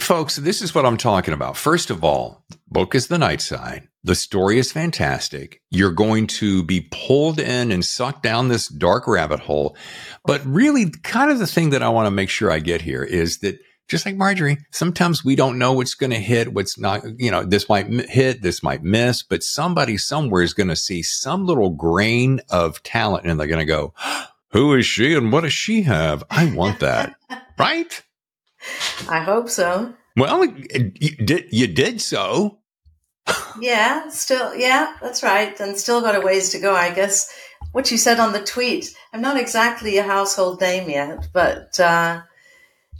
Folks, 0.00 0.36
this 0.36 0.60
is 0.60 0.74
what 0.74 0.84
I'm 0.84 0.96
talking 0.96 1.32
about. 1.32 1.56
First 1.56 1.88
of 1.88 2.02
all, 2.02 2.44
book 2.68 2.94
is 2.94 3.06
the 3.06 3.18
night 3.18 3.40
side. 3.40 3.88
The 4.02 4.16
story 4.16 4.58
is 4.58 4.72
fantastic. 4.72 5.62
You're 5.70 5.92
going 5.92 6.26
to 6.26 6.62
be 6.64 6.88
pulled 6.90 7.38
in 7.38 7.70
and 7.70 7.84
sucked 7.84 8.22
down 8.22 8.48
this 8.48 8.68
dark 8.68 9.06
rabbit 9.06 9.40
hole. 9.40 9.76
But 10.26 10.44
really, 10.44 10.90
kind 10.90 11.30
of 11.30 11.38
the 11.38 11.46
thing 11.46 11.70
that 11.70 11.82
I 11.82 11.88
want 11.88 12.06
to 12.06 12.10
make 12.10 12.28
sure 12.28 12.50
I 12.50 12.58
get 12.58 12.82
here 12.82 13.04
is 13.04 13.38
that 13.38 13.58
just 13.88 14.06
like 14.06 14.16
Marjorie, 14.16 14.58
sometimes 14.70 15.24
we 15.24 15.36
don't 15.36 15.58
know 15.58 15.72
what's 15.72 15.94
going 15.94 16.10
to 16.10 16.18
hit, 16.18 16.52
what's 16.52 16.78
not, 16.78 17.02
you 17.18 17.30
know, 17.30 17.44
this 17.44 17.68
might 17.68 17.86
hit, 17.88 18.42
this 18.42 18.62
might 18.62 18.82
miss, 18.82 19.22
but 19.22 19.42
somebody 19.42 19.96
somewhere 19.96 20.42
is 20.42 20.54
going 20.54 20.68
to 20.68 20.76
see 20.76 21.02
some 21.02 21.46
little 21.46 21.70
grain 21.70 22.40
of 22.50 22.82
talent 22.82 23.26
and 23.26 23.38
they're 23.38 23.46
going 23.46 23.58
to 23.58 23.64
go, 23.64 23.92
who 24.50 24.74
is 24.74 24.86
she 24.86 25.14
and 25.14 25.32
what 25.32 25.42
does 25.42 25.52
she 25.52 25.82
have? 25.82 26.24
I 26.30 26.52
want 26.52 26.80
that. 26.80 27.16
right? 27.58 28.02
I 29.08 29.20
hope 29.20 29.48
so. 29.48 29.94
Well, 30.16 30.44
you 30.44 31.16
did, 31.16 31.46
you 31.50 31.66
did 31.66 32.00
so 32.00 32.60
yeah, 33.60 34.08
still, 34.08 34.54
yeah, 34.54 34.96
that's 35.00 35.22
right. 35.22 35.58
And 35.60 35.76
still 35.78 36.00
got 36.00 36.16
a 36.16 36.20
ways 36.20 36.50
to 36.50 36.58
go, 36.58 36.74
I 36.74 36.90
guess. 36.92 37.32
What 37.72 37.90
you 37.90 37.98
said 37.98 38.20
on 38.20 38.32
the 38.32 38.42
tweet, 38.42 38.94
I'm 39.12 39.20
not 39.20 39.36
exactly 39.36 39.98
a 39.98 40.04
household 40.04 40.60
name 40.60 40.88
yet, 40.88 41.28
but, 41.32 41.78
uh, 41.80 42.22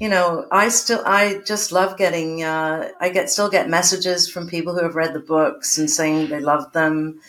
you 0.00 0.08
know, 0.08 0.46
I 0.50 0.68
still, 0.68 1.02
I 1.04 1.40
just 1.46 1.72
love 1.72 1.96
getting, 1.96 2.42
uh, 2.42 2.90
I 3.00 3.10
get, 3.10 3.30
still 3.30 3.48
get 3.48 3.68
messages 3.68 4.28
from 4.28 4.48
people 4.48 4.74
who 4.74 4.82
have 4.82 4.96
read 4.96 5.14
the 5.14 5.20
books 5.20 5.78
and 5.78 5.90
saying 5.90 6.28
they 6.28 6.40
love 6.40 6.72
them. 6.72 7.20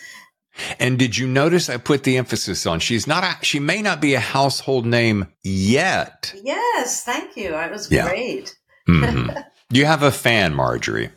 And 0.78 0.98
did 0.98 1.16
you 1.16 1.26
notice 1.26 1.68
I 1.68 1.76
put 1.76 2.02
the 2.02 2.16
emphasis 2.16 2.66
on 2.66 2.80
she's 2.80 3.06
not 3.06 3.22
a, 3.24 3.44
she 3.44 3.60
may 3.60 3.82
not 3.82 4.00
be 4.00 4.14
a 4.14 4.20
household 4.20 4.86
name 4.86 5.28
yet. 5.44 6.34
Yes, 6.42 7.04
thank 7.04 7.36
you. 7.36 7.54
It 7.54 7.70
was 7.70 7.90
yeah. 7.90 8.08
great. 8.08 8.56
Mm-hmm. 8.88 9.36
you 9.70 9.84
have 9.84 10.02
a 10.02 10.10
fan, 10.10 10.54
Marjorie. 10.54 11.10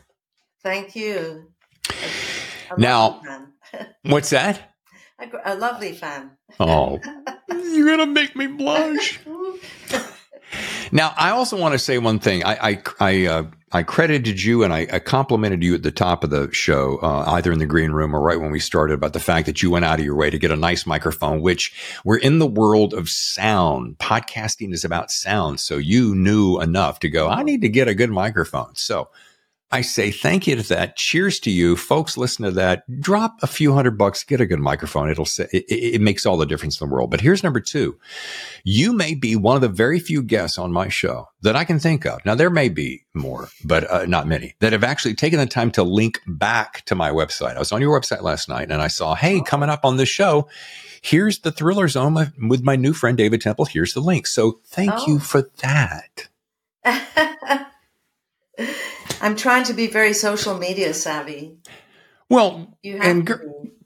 Thank 0.62 0.94
you. 0.94 1.48
A 2.70 2.78
now, 2.78 3.22
what's 4.02 4.30
that? 4.30 4.74
A, 5.18 5.54
a 5.54 5.54
lovely 5.54 5.92
fan. 5.92 6.32
Oh, 6.58 7.00
you're 7.48 7.86
gonna 7.86 8.06
make 8.06 8.36
me 8.36 8.46
blush. 8.46 9.20
Now, 10.92 11.12
I 11.16 11.30
also 11.30 11.58
want 11.58 11.72
to 11.72 11.78
say 11.78 11.98
one 11.98 12.18
thing. 12.18 12.44
I 12.44 12.70
I 12.70 12.82
I, 13.00 13.26
uh, 13.26 13.42
I 13.72 13.82
credited 13.82 14.42
you 14.42 14.64
and 14.64 14.72
I, 14.72 14.86
I, 14.92 14.98
complimented 14.98 15.62
you 15.62 15.74
at 15.74 15.84
the 15.84 15.92
top 15.92 16.24
of 16.24 16.30
the 16.30 16.52
show, 16.52 16.98
uh, 17.02 17.24
either 17.28 17.52
in 17.52 17.60
the 17.60 17.66
green 17.66 17.92
room 17.92 18.16
or 18.16 18.20
right 18.20 18.40
when 18.40 18.50
we 18.50 18.58
started, 18.58 18.94
about 18.94 19.12
the 19.12 19.20
fact 19.20 19.46
that 19.46 19.62
you 19.62 19.70
went 19.70 19.84
out 19.84 20.00
of 20.00 20.04
your 20.04 20.16
way 20.16 20.28
to 20.28 20.38
get 20.38 20.50
a 20.50 20.56
nice 20.56 20.86
microphone. 20.86 21.40
Which 21.40 21.72
we're 22.04 22.18
in 22.18 22.38
the 22.40 22.46
world 22.46 22.92
of 22.94 23.08
sound. 23.08 23.98
Podcasting 23.98 24.72
is 24.72 24.84
about 24.84 25.10
sound, 25.10 25.60
so 25.60 25.76
you 25.76 26.14
knew 26.14 26.60
enough 26.60 26.98
to 27.00 27.08
go. 27.08 27.28
I 27.28 27.42
need 27.42 27.60
to 27.62 27.68
get 27.68 27.88
a 27.88 27.94
good 27.94 28.10
microphone. 28.10 28.74
So 28.74 29.08
I 29.72 29.82
say 29.82 30.10
thank 30.10 30.48
you 30.48 30.56
to 30.56 30.68
that. 30.70 30.96
Cheers 30.96 31.38
to 31.40 31.50
you, 31.50 31.76
folks. 31.76 32.16
Listen 32.16 32.44
to 32.44 32.50
that. 32.52 32.82
Drop 33.00 33.36
a 33.40 33.46
few 33.46 33.72
hundred 33.72 33.96
bucks, 33.96 34.24
get 34.24 34.40
a 34.40 34.46
good 34.46 34.58
microphone. 34.58 35.08
It'll 35.08 35.24
say 35.24 35.46
it, 35.52 35.64
it, 35.68 36.00
makes 36.00 36.26
all 36.26 36.36
the 36.36 36.46
difference 36.46 36.80
in 36.80 36.88
the 36.88 36.92
world. 36.92 37.10
But 37.10 37.20
here's 37.20 37.44
number 37.44 37.60
two: 37.60 37.96
you 38.64 38.92
may 38.92 39.14
be 39.14 39.36
one 39.36 39.54
of 39.54 39.62
the 39.62 39.68
very 39.68 40.00
few 40.00 40.22
guests 40.22 40.58
on 40.58 40.72
my 40.72 40.88
show 40.88 41.28
that 41.42 41.54
I 41.54 41.64
can 41.64 41.78
think 41.78 42.04
of. 42.04 42.24
Now 42.24 42.34
there 42.34 42.50
may 42.50 42.68
be 42.68 43.04
more, 43.14 43.48
but 43.64 43.88
uh, 43.88 44.06
not 44.06 44.26
many 44.26 44.56
that 44.58 44.72
have 44.72 44.84
actually 44.84 45.14
taken 45.14 45.38
the 45.38 45.46
time 45.46 45.70
to 45.72 45.84
link 45.84 46.20
back 46.26 46.84
to 46.86 46.96
my 46.96 47.10
website. 47.10 47.54
I 47.54 47.60
was 47.60 47.70
on 47.70 47.80
your 47.80 47.98
website 47.98 48.22
last 48.22 48.48
night 48.48 48.70
and 48.72 48.82
I 48.82 48.88
saw, 48.88 49.14
hey, 49.14 49.40
coming 49.40 49.70
up 49.70 49.84
on 49.84 49.96
this 49.96 50.08
show. 50.08 50.48
Here's 51.02 51.38
the 51.38 51.52
Thriller 51.52 51.88
Zone 51.88 52.32
with 52.42 52.62
my 52.62 52.76
new 52.76 52.92
friend 52.92 53.16
David 53.16 53.40
Temple. 53.40 53.64
Here's 53.64 53.94
the 53.94 54.00
link. 54.00 54.26
So 54.26 54.60
thank 54.66 54.92
oh. 54.92 55.06
you 55.06 55.18
for 55.18 55.48
that. 55.62 56.28
I'm 59.20 59.36
trying 59.36 59.64
to 59.64 59.74
be 59.74 59.86
very 59.86 60.12
social 60.12 60.58
media 60.58 60.94
savvy. 60.94 61.58
Well, 62.28 62.78
you 62.82 62.98
have 62.98 63.06
and 63.06 63.26
gr- 63.26 63.42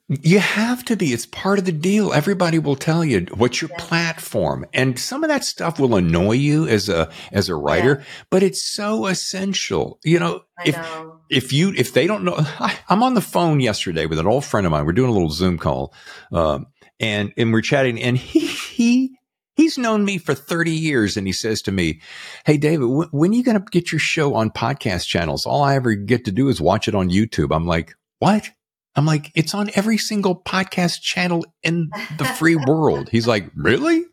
you 0.09 0.39
have 0.39 0.85
to 0.85 0.97
be. 0.97 1.13
It's 1.13 1.25
part 1.25 1.59
of 1.59 1.65
the 1.65 1.73
deal. 1.73 2.13
Everybody 2.13 2.59
will 2.59 2.77
tell 2.77 3.05
you 3.05 3.27
what's 3.35 3.63
your 3.63 3.71
yeah. 3.71 3.79
platform, 3.79 4.67
and 4.75 4.99
some 4.99 5.25
of 5.25 5.29
that 5.29 5.45
stuff 5.45 5.81
will 5.81 5.97
annoy 5.97 6.33
you 6.33 6.69
as 6.69 6.91
a 6.91 7.11
as 7.33 7.49
a 7.49 7.55
writer, 7.55 7.99
yeah. 7.99 8.05
but 8.29 8.43
it's 8.43 8.63
so 8.63 9.07
essential. 9.07 9.99
You 10.05 10.19
know, 10.19 10.43
I 10.59 10.63
if 10.67 10.77
know. 10.77 11.21
if 11.31 11.53
you 11.55 11.73
if 11.75 11.95
they 11.95 12.07
don't 12.07 12.25
know, 12.25 12.35
I, 12.39 12.79
am 12.91 13.03
on 13.03 13.15
the 13.15 13.23
phone 13.23 13.61
yesterday 13.61 14.05
with 14.05 14.19
an 14.19 14.27
old 14.27 14.45
friend 14.45 14.67
of 14.67 14.71
mine. 14.73 14.85
We're 14.85 14.93
doing 14.93 15.11
a 15.11 15.15
little 15.15 15.31
Zoom 15.31 15.57
call, 15.57 15.95
um, 16.33 16.67
and 17.01 17.33
and 17.39 17.51
we're 17.51 17.63
chatting, 17.63 18.01
and 18.03 18.19
he 18.19 18.47
he 18.47 19.14
He's 19.57 19.79
known 19.79 20.05
me 20.05 20.19
for 20.19 20.35
30 20.35 20.73
years 20.73 21.17
and 21.17 21.27
he 21.27 21.33
says 21.33 21.63
to 21.63 21.73
me, 21.73 22.01
Hey, 22.45 22.57
David, 22.57 22.87
when 23.13 23.31
are 23.31 23.35
you 23.35 23.45
going 23.45 23.59
to 23.59 23.65
get 23.71 23.93
your 23.93 23.99
show 24.01 24.35
on 24.35 24.51
podcast 24.51 25.07
channels? 25.07 25.47
All 25.47 25.63
I 25.63 25.77
ever 25.77 25.95
get 25.95 26.25
to 26.25 26.33
do 26.33 26.49
is 26.49 26.61
watch 26.61 26.89
it 26.89 26.95
on 26.95 27.11
YouTube. 27.11 27.55
I'm 27.55 27.67
like, 27.67 27.95
what? 28.19 28.51
I'm 28.97 29.07
like, 29.07 29.31
it's 29.35 29.55
on 29.55 29.71
every 29.75 29.99
single 29.99 30.41
podcast 30.41 31.01
channel 31.01 31.45
in 31.63 31.91
the 32.19 32.25
free 32.25 32.57
world. 32.67 33.09
He's 33.09 33.27
like, 33.27 33.51
really? 33.57 34.05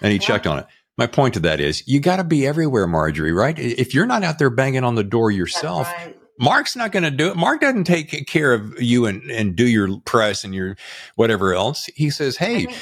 And 0.00 0.12
he 0.12 0.18
checked 0.18 0.46
on 0.46 0.60
it. 0.60 0.66
My 0.96 1.06
point 1.06 1.34
to 1.34 1.40
that 1.40 1.60
is 1.60 1.86
you 1.86 2.00
got 2.00 2.16
to 2.16 2.24
be 2.24 2.46
everywhere, 2.46 2.86
Marjorie, 2.86 3.32
right? 3.32 3.56
If 3.58 3.94
you're 3.94 4.06
not 4.06 4.24
out 4.24 4.38
there 4.38 4.50
banging 4.50 4.84
on 4.84 4.96
the 4.96 5.04
door 5.04 5.30
yourself, 5.30 5.86
right. 5.92 6.16
Mark's 6.40 6.76
not 6.76 6.92
going 6.92 7.02
to 7.02 7.10
do 7.10 7.30
it. 7.30 7.36
Mark 7.36 7.60
doesn't 7.60 7.84
take 7.84 8.26
care 8.26 8.52
of 8.52 8.80
you 8.80 9.06
and, 9.06 9.28
and 9.30 9.56
do 9.56 9.66
your 9.66 10.00
press 10.00 10.44
and 10.44 10.54
your 10.54 10.76
whatever 11.16 11.54
else. 11.54 11.86
He 11.94 12.10
says, 12.10 12.36
Hey, 12.36 12.54
I 12.54 12.66
mean, 12.66 12.76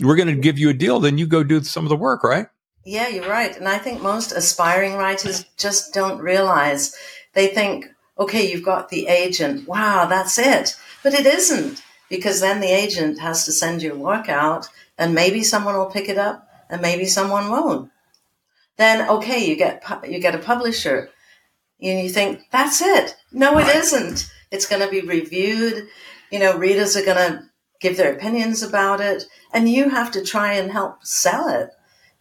we're 0.00 0.16
going 0.16 0.34
to 0.34 0.40
give 0.40 0.58
you 0.58 0.68
a 0.68 0.74
deal, 0.74 1.00
then 1.00 1.18
you 1.18 1.26
go 1.26 1.42
do 1.42 1.62
some 1.62 1.84
of 1.84 1.88
the 1.88 1.96
work, 1.96 2.22
right? 2.24 2.46
Yeah, 2.84 3.08
you're 3.08 3.28
right. 3.28 3.56
And 3.56 3.68
I 3.68 3.78
think 3.78 4.00
most 4.00 4.32
aspiring 4.32 4.94
writers 4.94 5.44
just 5.56 5.92
don't 5.92 6.20
realize. 6.20 6.96
They 7.34 7.48
think, 7.48 7.86
okay, 8.18 8.50
you've 8.50 8.64
got 8.64 8.88
the 8.88 9.08
agent. 9.08 9.66
Wow, 9.66 10.06
that's 10.06 10.38
it. 10.38 10.76
But 11.02 11.12
it 11.12 11.26
isn't 11.26 11.82
because 12.08 12.40
then 12.40 12.60
the 12.60 12.70
agent 12.70 13.18
has 13.18 13.44
to 13.44 13.52
send 13.52 13.82
your 13.82 13.96
work 13.96 14.28
out 14.28 14.68
and 14.98 15.14
maybe 15.14 15.42
someone 15.42 15.76
will 15.76 15.90
pick 15.90 16.08
it 16.08 16.16
up 16.16 16.48
and 16.70 16.80
maybe 16.80 17.06
someone 17.06 17.50
won't. 17.50 17.90
Then, 18.76 19.08
okay, 19.08 19.44
you 19.44 19.56
get, 19.56 19.82
you 20.08 20.20
get 20.20 20.34
a 20.34 20.38
publisher 20.38 21.10
and 21.80 22.00
you 22.00 22.08
think, 22.08 22.42
that's 22.52 22.80
it. 22.80 23.16
No, 23.32 23.58
it 23.58 23.74
isn't. 23.74 24.30
It's 24.50 24.66
going 24.66 24.82
to 24.82 24.90
be 24.90 25.00
reviewed. 25.00 25.88
You 26.30 26.38
know, 26.38 26.56
readers 26.56 26.96
are 26.96 27.04
going 27.04 27.16
to 27.16 27.42
give 27.86 27.96
their 27.96 28.12
opinions 28.12 28.62
about 28.62 29.00
it, 29.00 29.28
and 29.52 29.68
you 29.68 29.88
have 29.88 30.10
to 30.12 30.24
try 30.24 30.54
and 30.54 30.72
help 30.72 31.04
sell 31.04 31.48
it 31.48 31.70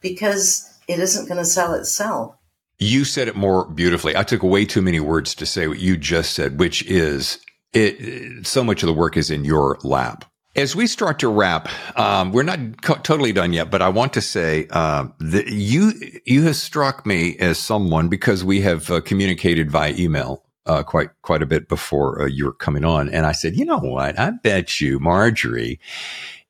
because 0.01 0.71
it 0.87 0.99
isn't 0.99 1.27
going 1.27 1.39
to 1.39 1.45
sell 1.45 1.73
itself. 1.73 2.35
You 2.77 3.05
said 3.05 3.27
it 3.27 3.35
more 3.35 3.65
beautifully. 3.65 4.15
I 4.15 4.23
took 4.23 4.43
way 4.43 4.65
too 4.65 4.81
many 4.81 4.99
words 4.99 5.33
to 5.35 5.45
say 5.45 5.67
what 5.67 5.79
you 5.79 5.97
just 5.97 6.33
said, 6.33 6.59
which 6.59 6.83
is 6.83 7.39
it. 7.73 8.45
So 8.45 8.63
much 8.63 8.83
of 8.83 8.87
the 8.87 8.93
work 8.93 9.17
is 9.17 9.31
in 9.31 9.45
your 9.45 9.77
lap. 9.83 10.25
As 10.55 10.75
we 10.75 10.87
start 10.87 11.19
to 11.19 11.27
wrap, 11.27 11.67
um, 11.97 12.31
we're 12.31 12.43
not 12.43 12.81
co- 12.81 12.95
totally 12.95 13.33
done 13.33 13.51
yet, 13.51 13.69
but 13.69 13.81
I 13.81 13.89
want 13.89 14.13
to 14.13 14.21
say 14.21 14.67
uh, 14.69 15.07
that 15.19 15.47
you 15.47 15.93
you 16.25 16.43
have 16.43 16.55
struck 16.55 17.05
me 17.05 17.37
as 17.39 17.57
someone 17.57 18.07
because 18.07 18.43
we 18.43 18.61
have 18.61 18.91
uh, 18.91 19.01
communicated 19.01 19.71
via 19.71 19.93
email 19.97 20.44
uh, 20.65 20.83
quite 20.83 21.09
quite 21.21 21.41
a 21.41 21.45
bit 21.45 21.67
before 21.67 22.21
uh, 22.21 22.25
you 22.25 22.45
were 22.45 22.53
coming 22.53 22.85
on, 22.85 23.09
and 23.09 23.25
I 23.25 23.31
said, 23.31 23.55
you 23.55 23.65
know 23.65 23.79
what? 23.79 24.19
I 24.19 24.31
bet 24.31 24.79
you 24.81 24.99
Marjorie 24.99 25.79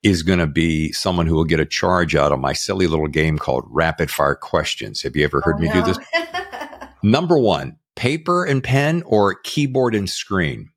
is 0.04 0.21
going 0.21 0.39
to 0.39 0.47
be 0.47 0.91
someone 0.91 1.25
who 1.25 1.34
will 1.34 1.45
get 1.45 1.60
a 1.60 1.65
charge 1.65 2.15
out 2.15 2.32
of 2.32 2.39
my 2.39 2.54
silly 2.54 2.86
little 2.86 3.08
game 3.08 3.39
called 3.39 3.65
Rapid 3.67 4.12
Fire 4.12 4.36
Questions. 4.36 5.01
Have 5.01 5.15
you 5.15 5.23
ever 5.23 5.41
heard 5.41 5.56
oh, 5.58 5.60
me 5.60 5.67
no. 5.67 5.73
do 5.73 5.82
this? 5.82 5.97
Number 7.04 7.39
one, 7.39 7.78
paper 7.95 8.45
and 8.45 8.63
pen 8.63 9.04
or 9.06 9.36
keyboard 9.43 9.95
and 9.95 10.10
screen. 10.10 10.69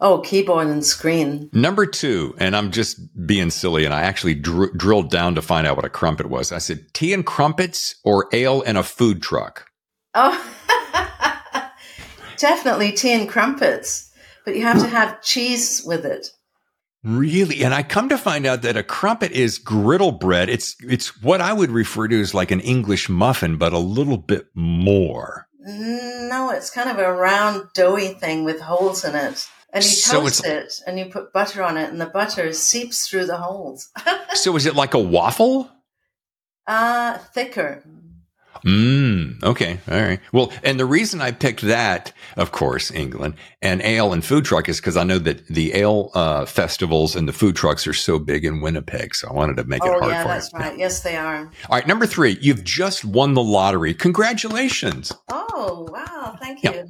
Oh, 0.00 0.18
keyboard 0.18 0.66
and 0.66 0.84
screen. 0.84 1.48
Number 1.54 1.86
two, 1.86 2.34
and 2.38 2.54
I'm 2.54 2.72
just 2.72 2.98
being 3.26 3.48
silly, 3.48 3.86
and 3.86 3.94
I 3.94 4.02
actually 4.02 4.34
dr- 4.34 4.76
drilled 4.76 5.08
down 5.08 5.34
to 5.36 5.42
find 5.42 5.66
out 5.66 5.76
what 5.76 5.86
a 5.86 5.90
crumpet 5.90 6.28
was. 6.28 6.52
I 6.52 6.58
said, 6.58 6.92
tea 6.92 7.14
and 7.14 7.24
crumpets 7.24 7.94
or 8.04 8.28
ale 8.32 8.62
and 8.66 8.76
a 8.76 8.82
food 8.82 9.22
truck. 9.22 9.70
Oh. 10.14 10.50
Definitely 12.38 12.92
tea 12.92 13.12
and 13.12 13.28
crumpets, 13.28 14.10
but 14.44 14.56
you 14.56 14.62
have 14.62 14.80
to 14.80 14.88
have 14.88 15.22
cheese 15.22 15.82
with 15.84 16.04
it. 16.04 16.28
Really? 17.04 17.62
And 17.62 17.74
I 17.74 17.82
come 17.82 18.08
to 18.08 18.16
find 18.16 18.46
out 18.46 18.62
that 18.62 18.78
a 18.78 18.82
crumpet 18.82 19.32
is 19.32 19.58
griddle 19.58 20.12
bread. 20.12 20.48
It's 20.48 20.74
it's 20.80 21.22
what 21.22 21.42
I 21.42 21.52
would 21.52 21.70
refer 21.70 22.08
to 22.08 22.18
as 22.18 22.32
like 22.32 22.50
an 22.50 22.60
English 22.60 23.10
muffin, 23.10 23.58
but 23.58 23.74
a 23.74 23.78
little 23.78 24.16
bit 24.16 24.46
more. 24.54 25.46
No, 25.60 26.50
it's 26.50 26.70
kind 26.70 26.88
of 26.88 26.98
a 26.98 27.12
round 27.12 27.68
doughy 27.74 28.14
thing 28.14 28.44
with 28.44 28.60
holes 28.60 29.04
in 29.04 29.14
it. 29.14 29.48
And 29.70 29.84
you 29.84 29.90
toast 29.90 30.46
it 30.46 30.72
and 30.86 30.98
you 30.98 31.06
put 31.06 31.32
butter 31.32 31.62
on 31.62 31.76
it 31.76 31.90
and 31.90 32.00
the 32.00 32.06
butter 32.06 32.52
seeps 32.52 33.08
through 33.08 33.26
the 33.26 33.38
holes. 33.38 33.90
so 34.34 34.56
is 34.56 34.66
it 34.66 34.76
like 34.76 34.94
a 34.94 34.98
waffle? 34.98 35.68
Uh 36.66 37.18
thicker. 37.18 37.82
Mm, 38.62 39.42
okay. 39.42 39.78
All 39.90 40.00
right. 40.00 40.20
Well, 40.32 40.52
and 40.62 40.78
the 40.78 40.86
reason 40.86 41.20
I 41.20 41.32
picked 41.32 41.62
that, 41.62 42.12
of 42.36 42.52
course, 42.52 42.90
England 42.90 43.34
and 43.60 43.82
ale 43.82 44.12
and 44.12 44.24
food 44.24 44.44
truck 44.44 44.68
is 44.68 44.80
because 44.80 44.96
I 44.96 45.04
know 45.04 45.18
that 45.18 45.46
the 45.48 45.74
ale 45.74 46.10
uh, 46.14 46.46
festivals 46.46 47.16
and 47.16 47.28
the 47.28 47.32
food 47.32 47.56
trucks 47.56 47.86
are 47.86 47.92
so 47.92 48.18
big 48.18 48.44
in 48.44 48.60
Winnipeg. 48.60 49.14
So 49.14 49.28
I 49.28 49.32
wanted 49.32 49.56
to 49.58 49.64
make 49.64 49.84
oh, 49.84 49.86
it 49.86 49.90
hard. 49.90 50.04
Oh 50.04 50.08
yeah, 50.08 50.22
for 50.22 50.28
that's 50.28 50.52
you. 50.52 50.58
right. 50.58 50.78
Yes, 50.78 51.02
they 51.02 51.16
are. 51.16 51.50
All 51.68 51.76
right. 51.76 51.86
Number 51.86 52.06
three, 52.06 52.38
you've 52.40 52.64
just 52.64 53.04
won 53.04 53.34
the 53.34 53.42
lottery. 53.42 53.94
Congratulations. 53.94 55.12
Oh, 55.30 55.86
wow. 55.90 56.36
Thank 56.40 56.62
you. 56.62 56.70
Yeah. 56.72 56.84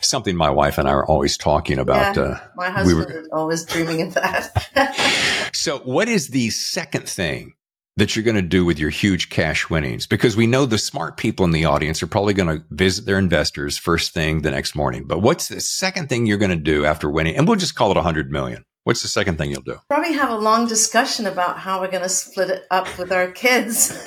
Something 0.00 0.36
my 0.36 0.50
wife 0.50 0.78
and 0.78 0.88
I 0.88 0.92
are 0.92 1.06
always 1.06 1.36
talking 1.36 1.78
about. 1.78 2.16
Yeah, 2.16 2.22
uh, 2.22 2.40
my 2.56 2.70
husband 2.70 2.98
we 2.98 3.14
were, 3.14 3.20
is 3.22 3.28
always 3.32 3.64
dreaming 3.64 4.02
of 4.02 4.14
that. 4.14 5.50
so, 5.52 5.78
what 5.78 6.08
is 6.08 6.28
the 6.28 6.50
second 6.50 7.08
thing 7.08 7.54
that 7.96 8.14
you're 8.14 8.24
going 8.24 8.36
to 8.36 8.42
do 8.42 8.64
with 8.64 8.78
your 8.78 8.90
huge 8.90 9.30
cash 9.30 9.70
winnings 9.70 10.06
because 10.06 10.36
we 10.36 10.46
know 10.46 10.66
the 10.66 10.76
smart 10.76 11.16
people 11.16 11.46
in 11.46 11.50
the 11.50 11.64
audience 11.64 12.02
are 12.02 12.06
probably 12.06 12.34
going 12.34 12.58
to 12.58 12.64
visit 12.70 13.06
their 13.06 13.18
investors 13.18 13.78
first 13.78 14.12
thing 14.12 14.42
the 14.42 14.50
next 14.50 14.74
morning. 14.74 15.04
But 15.06 15.22
what's 15.22 15.48
the 15.48 15.60
second 15.60 16.08
thing 16.08 16.26
you're 16.26 16.36
going 16.36 16.50
to 16.50 16.56
do 16.56 16.84
after 16.84 17.08
winning? 17.08 17.36
And 17.36 17.48
we'll 17.48 17.56
just 17.56 17.74
call 17.74 17.90
it 17.90 17.96
a 17.96 18.02
hundred 18.02 18.30
million. 18.30 18.64
What's 18.84 19.02
the 19.02 19.08
second 19.08 19.38
thing 19.38 19.50
you'll 19.50 19.62
do? 19.62 19.78
Probably 19.88 20.12
have 20.12 20.30
a 20.30 20.36
long 20.36 20.68
discussion 20.68 21.26
about 21.26 21.58
how 21.58 21.80
we're 21.80 21.90
going 21.90 22.02
to 22.02 22.08
split 22.08 22.50
it 22.50 22.66
up 22.70 22.86
with 22.98 23.10
our 23.10 23.32
kids. 23.32 23.98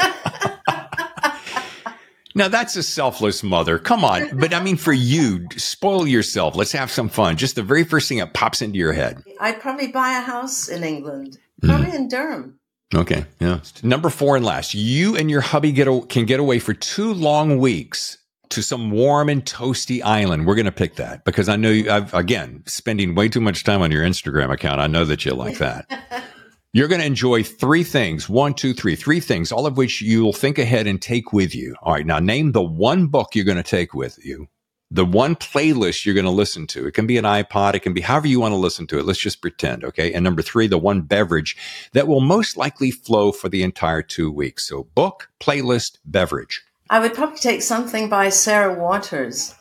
now 2.35 2.47
that's 2.47 2.75
a 2.77 2.83
selfless 2.83 3.43
mother. 3.43 3.79
Come 3.79 4.05
on. 4.05 4.37
But 4.37 4.53
I 4.53 4.63
mean, 4.63 4.77
for 4.77 4.93
you, 4.93 5.47
spoil 5.57 6.07
yourself. 6.07 6.55
Let's 6.55 6.71
have 6.73 6.91
some 6.91 7.09
fun. 7.09 7.37
Just 7.37 7.55
the 7.55 7.63
very 7.63 7.83
first 7.83 8.07
thing 8.07 8.19
that 8.19 8.33
pops 8.35 8.61
into 8.61 8.77
your 8.77 8.93
head. 8.93 9.21
I'd 9.41 9.59
probably 9.59 9.87
buy 9.87 10.11
a 10.11 10.21
house 10.21 10.69
in 10.69 10.83
England, 10.83 11.39
probably 11.61 11.87
mm. 11.87 11.95
in 11.95 12.07
Durham. 12.07 12.58
Okay. 12.93 13.25
Yeah. 13.39 13.59
Number 13.83 14.09
four 14.09 14.35
and 14.35 14.45
last, 14.45 14.73
you 14.73 15.15
and 15.15 15.29
your 15.29 15.41
hubby 15.41 15.71
get 15.71 15.87
a, 15.87 16.01
can 16.01 16.25
get 16.25 16.39
away 16.39 16.59
for 16.59 16.73
two 16.73 17.13
long 17.13 17.59
weeks 17.59 18.17
to 18.49 18.63
some 18.63 18.89
warm 18.89 19.29
and 19.29 19.45
toasty 19.45 20.01
island. 20.03 20.47
We're 20.47 20.55
going 20.55 20.65
to 20.65 20.71
pick 20.71 20.95
that 20.95 21.23
because 21.23 21.49
I 21.49 21.55
know 21.55 21.69
you, 21.69 21.91
I've, 21.91 22.13
again, 22.15 22.63
spending 22.65 23.13
way 23.13 23.29
too 23.29 23.41
much 23.41 23.63
time 23.63 23.83
on 23.83 23.91
your 23.91 24.03
Instagram 24.03 24.51
account. 24.51 24.81
I 24.81 24.87
know 24.87 25.05
that 25.05 25.23
you 25.23 25.33
like 25.33 25.59
that. 25.59 26.23
You're 26.73 26.87
going 26.87 27.01
to 27.01 27.07
enjoy 27.07 27.41
three 27.43 27.83
things. 27.83 28.29
One, 28.29 28.53
two, 28.53 28.73
three, 28.73 28.95
three 28.95 29.19
things, 29.19 29.51
all 29.51 29.65
of 29.65 29.75
which 29.75 30.03
you'll 30.03 30.33
think 30.33 30.59
ahead 30.59 30.85
and 30.85 31.01
take 31.01 31.33
with 31.33 31.55
you. 31.55 31.75
All 31.81 31.93
right. 31.93 32.05
Now 32.05 32.19
name 32.19 32.51
the 32.51 32.61
one 32.61 33.07
book 33.07 33.33
you're 33.33 33.45
going 33.45 33.57
to 33.57 33.63
take 33.63 33.95
with 33.95 34.23
you 34.23 34.47
the 34.91 35.05
one 35.05 35.35
playlist 35.35 36.05
you're 36.05 36.15
going 36.15 36.25
to 36.25 36.31
listen 36.31 36.65
to. 36.67 36.87
It 36.87 36.93
can 36.93 37.05
be 37.05 37.17
an 37.17 37.25
iPod. 37.25 37.75
It 37.75 37.81
can 37.81 37.93
be 37.93 38.01
however 38.01 38.27
you 38.27 38.39
want 38.39 38.53
to 38.53 38.57
listen 38.57 38.87
to 38.87 38.99
it. 38.99 39.05
Let's 39.05 39.19
just 39.19 39.41
pretend. 39.41 39.83
Okay. 39.83 40.13
And 40.13 40.23
number 40.23 40.41
three, 40.41 40.67
the 40.67 40.79
one 40.79 41.01
beverage 41.01 41.55
that 41.93 42.07
will 42.07 42.21
most 42.21 42.57
likely 42.57 42.89
flow 42.91 43.31
for 43.31 43.49
the 43.49 43.61
entire 43.61 44.01
two 44.01 44.31
weeks. 44.31 44.67
So 44.67 44.87
book, 44.95 45.29
playlist, 45.39 45.97
beverage. 46.05 46.63
I 46.89 46.99
would 46.99 47.13
probably 47.13 47.37
take 47.37 47.61
something 47.61 48.09
by 48.09 48.29
Sarah 48.29 48.73
Waters. 48.73 49.53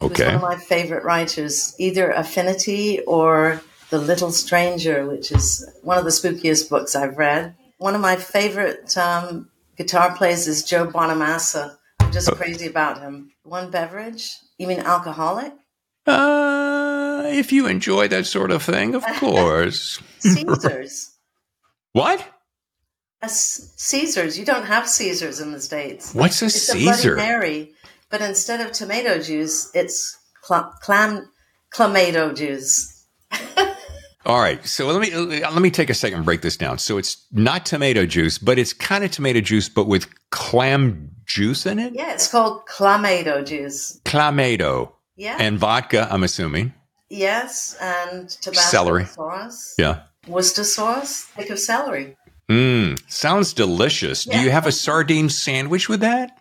Okay. 0.00 0.26
one 0.26 0.34
of 0.34 0.42
my 0.42 0.56
favorite 0.56 1.04
writers, 1.04 1.74
either 1.78 2.10
Affinity 2.10 3.00
or 3.00 3.62
The 3.90 3.98
Little 3.98 4.32
Stranger, 4.32 5.06
which 5.06 5.30
is 5.30 5.68
one 5.82 5.96
of 5.96 6.04
the 6.04 6.10
spookiest 6.10 6.68
books 6.68 6.96
I've 6.96 7.18
read. 7.18 7.54
One 7.78 7.94
of 7.94 8.00
my 8.00 8.16
favorite 8.16 8.96
um, 8.96 9.48
guitar 9.76 10.16
players 10.16 10.48
is 10.48 10.64
Joe 10.64 10.86
Bonamassa. 10.86 11.76
I'm 12.00 12.12
just 12.12 12.30
oh. 12.30 12.34
crazy 12.34 12.66
about 12.66 13.00
him. 13.00 13.32
One 13.44 13.70
beverage, 13.70 14.36
you 14.62 14.68
mean 14.68 14.80
alcoholic? 14.80 15.52
Uh, 16.06 17.24
if 17.26 17.52
you 17.52 17.66
enjoy 17.66 18.08
that 18.08 18.26
sort 18.26 18.50
of 18.50 18.62
thing, 18.62 18.94
of 18.94 19.04
course. 19.16 20.00
Caesars. 20.20 21.10
what? 21.92 22.26
A 23.22 23.28
C- 23.28 23.64
Caesars. 23.76 24.38
You 24.38 24.44
don't 24.44 24.64
have 24.66 24.88
Caesars 24.88 25.40
in 25.40 25.52
the 25.52 25.60
States. 25.60 26.14
What's 26.14 26.42
a 26.42 26.46
It's 26.46 26.74
a 26.74 26.78
Bloody 26.78 27.14
Mary, 27.14 27.72
but 28.10 28.20
instead 28.20 28.60
of 28.60 28.72
tomato 28.72 29.20
juice, 29.20 29.70
it's 29.74 30.18
cl- 30.44 30.72
clam 30.80 31.28
clamato 31.72 32.34
juice. 32.34 33.06
All 34.24 34.40
right, 34.40 34.64
so 34.64 34.86
let 34.86 35.00
me 35.00 35.14
let 35.16 35.60
me 35.62 35.70
take 35.70 35.90
a 35.90 35.94
second 35.94 36.18
and 36.18 36.24
break 36.24 36.42
this 36.42 36.56
down. 36.56 36.78
So 36.78 36.96
it's 36.98 37.26
not 37.32 37.66
tomato 37.66 38.06
juice, 38.06 38.38
but 38.38 38.58
it's 38.58 38.72
kind 38.72 39.02
of 39.02 39.10
tomato 39.10 39.40
juice, 39.40 39.68
but 39.68 39.88
with 39.88 40.08
clam 40.30 41.10
juice 41.32 41.66
in 41.66 41.78
it. 41.78 41.94
Yeah, 41.94 42.12
it's 42.12 42.28
called 42.28 42.66
clamato 42.66 43.44
juice. 43.44 44.00
Clamato 44.04 44.92
Yeah. 45.16 45.36
and 45.40 45.58
vodka. 45.58 46.06
I'm 46.10 46.22
assuming. 46.24 46.74
yes, 47.08 47.76
and 47.80 48.28
Tabasco 48.28 48.70
Celery. 48.70 49.04
sauce. 49.06 49.74
Yeah. 49.78 50.02
Worcester 50.26 50.64
sauce. 50.64 51.22
Think 51.36 51.50
of 51.50 51.58
celery. 51.58 52.16
Mmm, 52.48 52.98
sounds 53.10 53.52
delicious. 53.54 54.24
Do 54.24 54.38
you 54.40 54.50
have 54.50 54.66
a 54.66 54.72
sardine 54.72 55.28
sandwich 55.30 55.88
with 55.88 56.00
that? 56.00 56.38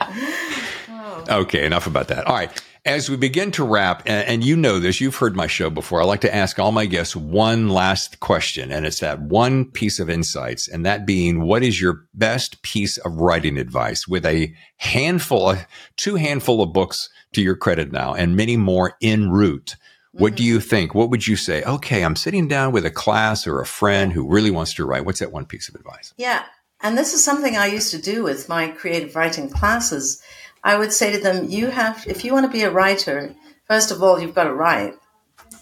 Oh. 0.00 1.24
Okay, 1.28 1.64
enough 1.64 1.86
about 1.86 2.08
that. 2.08 2.26
All 2.26 2.34
right. 2.34 2.50
As 2.86 3.08
we 3.08 3.16
begin 3.16 3.50
to 3.52 3.64
wrap, 3.64 4.02
and, 4.04 4.28
and 4.28 4.44
you 4.44 4.56
know 4.56 4.78
this, 4.78 5.00
you've 5.00 5.16
heard 5.16 5.34
my 5.34 5.46
show 5.46 5.70
before. 5.70 6.02
I 6.02 6.04
like 6.04 6.20
to 6.20 6.34
ask 6.34 6.58
all 6.58 6.70
my 6.70 6.84
guests 6.84 7.16
one 7.16 7.70
last 7.70 8.20
question, 8.20 8.70
and 8.70 8.84
it's 8.84 9.00
that 9.00 9.22
one 9.22 9.70
piece 9.70 9.98
of 9.98 10.10
insights, 10.10 10.68
and 10.68 10.84
that 10.84 11.06
being, 11.06 11.40
what 11.40 11.62
is 11.62 11.80
your 11.80 12.04
best 12.12 12.60
piece 12.60 12.98
of 12.98 13.14
writing 13.14 13.56
advice? 13.56 14.06
With 14.06 14.26
a 14.26 14.54
handful, 14.76 15.46
uh, 15.46 15.64
two 15.96 16.16
handful 16.16 16.60
of 16.60 16.74
books 16.74 17.08
to 17.32 17.40
your 17.40 17.56
credit 17.56 17.90
now, 17.90 18.12
and 18.12 18.36
many 18.36 18.58
more 18.58 18.98
en 19.00 19.30
route. 19.30 19.76
What 20.12 20.36
do 20.36 20.44
you 20.44 20.60
think? 20.60 20.94
What 20.94 21.08
would 21.08 21.26
you 21.26 21.36
say? 21.36 21.62
Okay, 21.64 22.04
I'm 22.04 22.16
sitting 22.16 22.48
down 22.48 22.70
with 22.70 22.84
a 22.84 22.90
class 22.90 23.46
or 23.46 23.60
a 23.60 23.66
friend 23.66 24.12
who 24.12 24.28
really 24.28 24.50
wants 24.50 24.74
to 24.74 24.84
write. 24.84 25.06
What's 25.06 25.20
that 25.20 25.32
one 25.32 25.46
piece 25.46 25.70
of 25.70 25.74
advice? 25.74 26.12
Yeah. 26.18 26.44
And 26.82 26.98
this 26.98 27.14
is 27.14 27.24
something 27.24 27.56
I 27.56 27.66
used 27.66 27.90
to 27.92 28.00
do 28.00 28.22
with 28.22 28.48
my 28.48 28.68
creative 28.68 29.16
writing 29.16 29.48
classes. 29.48 30.22
I 30.64 30.76
would 30.76 30.92
say 30.92 31.12
to 31.12 31.22
them, 31.22 31.50
you 31.50 31.66
have, 31.66 32.04
if 32.08 32.24
you 32.24 32.32
want 32.32 32.46
to 32.46 32.52
be 32.52 32.62
a 32.62 32.70
writer, 32.70 33.34
first 33.68 33.90
of 33.90 34.02
all, 34.02 34.18
you've 34.18 34.34
got 34.34 34.44
to 34.44 34.54
write. 34.54 34.94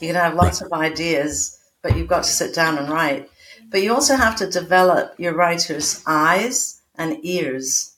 You 0.00 0.08
can 0.08 0.14
have 0.14 0.34
lots 0.34 0.60
of 0.60 0.72
ideas, 0.72 1.58
but 1.82 1.96
you've 1.96 2.08
got 2.08 2.22
to 2.22 2.30
sit 2.30 2.54
down 2.54 2.78
and 2.78 2.88
write. 2.88 3.28
But 3.68 3.82
you 3.82 3.92
also 3.92 4.14
have 4.14 4.36
to 4.36 4.48
develop 4.48 5.14
your 5.18 5.34
writer's 5.34 6.02
eyes 6.06 6.80
and 6.94 7.18
ears 7.24 7.96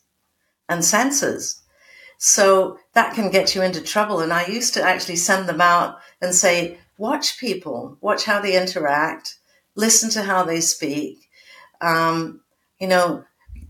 and 0.67 0.83
senses. 0.83 1.61
So 2.17 2.79
that 2.95 3.15
can 3.15 3.31
get 3.31 3.55
you 3.55 3.61
into 3.61 3.83
trouble. 3.83 4.21
And 4.21 4.33
I 4.33 4.47
used 4.47 4.73
to 4.75 4.83
actually 4.83 5.17
send 5.17 5.47
them 5.47 5.61
out 5.61 5.99
and 6.23 6.35
say, 6.35 6.79
watch 6.97 7.39
people, 7.39 7.99
watch 8.01 8.25
how 8.25 8.41
they 8.41 8.59
interact, 8.59 9.37
listen 9.75 10.09
to 10.11 10.23
how 10.23 10.45
they 10.45 10.61
speak. 10.61 11.29
Um, 11.83 12.41
you 12.81 12.89
know, 12.89 13.25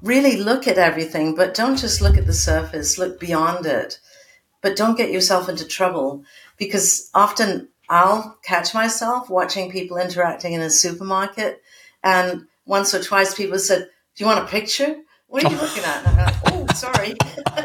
really 0.05 0.37
look 0.37 0.69
at 0.69 0.79
everything, 0.79 1.35
but 1.35 1.55
don't 1.55 1.79
just 1.79 2.01
look 2.01 2.17
at 2.17 2.27
the 2.27 2.33
surface, 2.33 2.99
look 2.99 3.19
beyond 3.19 3.65
it. 3.67 3.99
But 4.61 4.77
don't 4.77 4.97
get 4.97 5.11
yourself 5.11 5.49
into 5.49 5.67
trouble 5.67 6.25
because 6.59 7.11
often 7.15 7.69
I'll 7.89 8.39
catch 8.43 8.75
myself 8.75 9.29
watching 9.29 9.71
people 9.71 9.97
interacting 9.97 10.53
in 10.53 10.61
a 10.61 10.71
supermarket. 10.71 11.63
And 12.03 12.47
once 12.67 12.95
or 12.95 13.03
twice 13.03 13.35
people 13.35 13.59
said, 13.59 13.89
Do 14.15 14.25
you 14.25 14.27
want 14.27 14.45
a 14.45 14.49
picture? 14.51 14.97
What 15.27 15.45
are 15.45 15.51
you 15.51 15.57
looking 15.59 15.83
at? 15.85 16.07
And 16.07 16.09
I'm 16.09 16.27
like, 16.27 16.35
oh, 16.47 16.67
sorry. 16.75 17.15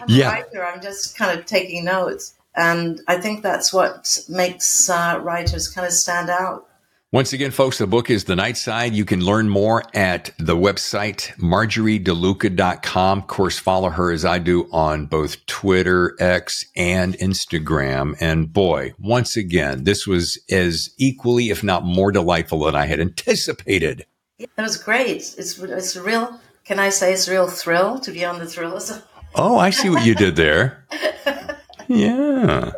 I'm 0.00 0.06
Yeah. 0.08 0.28
a 0.28 0.32
writer. 0.32 0.64
I'm 0.64 0.80
just 0.80 1.16
kind 1.16 1.38
of 1.38 1.46
taking 1.46 1.84
notes. 1.84 2.34
And 2.54 3.00
I 3.08 3.16
think 3.20 3.42
that's 3.42 3.72
what 3.72 4.18
makes 4.28 4.88
uh, 4.90 5.20
writers 5.22 5.68
kind 5.68 5.86
of 5.86 5.92
stand 5.92 6.28
out. 6.30 6.66
Once 7.12 7.34
again, 7.34 7.50
folks, 7.50 7.76
the 7.76 7.86
book 7.86 8.08
is 8.08 8.24
The 8.24 8.34
Night 8.34 8.56
Side. 8.56 8.94
You 8.94 9.04
can 9.04 9.22
learn 9.22 9.46
more 9.46 9.82
at 9.92 10.30
the 10.38 10.56
website 10.56 11.36
marjoriedeluca.com. 11.36 13.18
Of 13.18 13.26
course, 13.26 13.58
follow 13.58 13.90
her 13.90 14.10
as 14.10 14.24
I 14.24 14.38
do 14.38 14.66
on 14.72 15.04
both 15.04 15.44
Twitter, 15.44 16.16
X, 16.18 16.64
and 16.74 17.12
Instagram. 17.18 18.16
And 18.18 18.50
boy, 18.50 18.94
once 18.98 19.36
again, 19.36 19.84
this 19.84 20.06
was 20.06 20.42
as 20.50 20.88
equally, 20.96 21.50
if 21.50 21.62
not 21.62 21.84
more 21.84 22.12
delightful 22.12 22.60
than 22.60 22.74
I 22.74 22.86
had 22.86 22.98
anticipated. 22.98 24.06
That 24.38 24.62
was 24.62 24.78
great. 24.78 25.34
It's 25.36 25.58
it's 25.58 25.96
a 25.96 26.02
real. 26.02 26.40
Can 26.64 26.78
I 26.78 26.88
say 26.88 27.12
it's 27.12 27.28
a 27.28 27.32
real 27.32 27.46
thrill 27.46 27.98
to 27.98 28.10
be 28.10 28.24
on 28.24 28.38
the 28.38 28.46
Thrillers? 28.46 28.90
Oh, 29.34 29.58
I 29.58 29.68
see 29.68 29.90
what 29.90 30.06
you 30.06 30.14
did 30.14 30.36
there. 30.36 30.86
Yeah. 31.88 32.72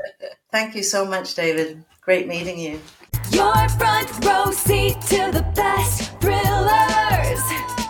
Thank 0.50 0.74
you 0.74 0.82
so 0.82 1.04
much, 1.04 1.34
David. 1.34 1.84
Great 2.00 2.26
meeting 2.26 2.58
you. 2.58 2.80
Your 3.34 3.68
front 3.70 4.24
row 4.24 4.52
seat 4.52 5.00
to 5.08 5.32
the 5.32 5.44
best 5.56 6.12
thrillers. 6.20 7.42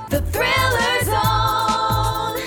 The 0.08 0.22
Thriller 0.32 1.04
Zone. 1.04 2.40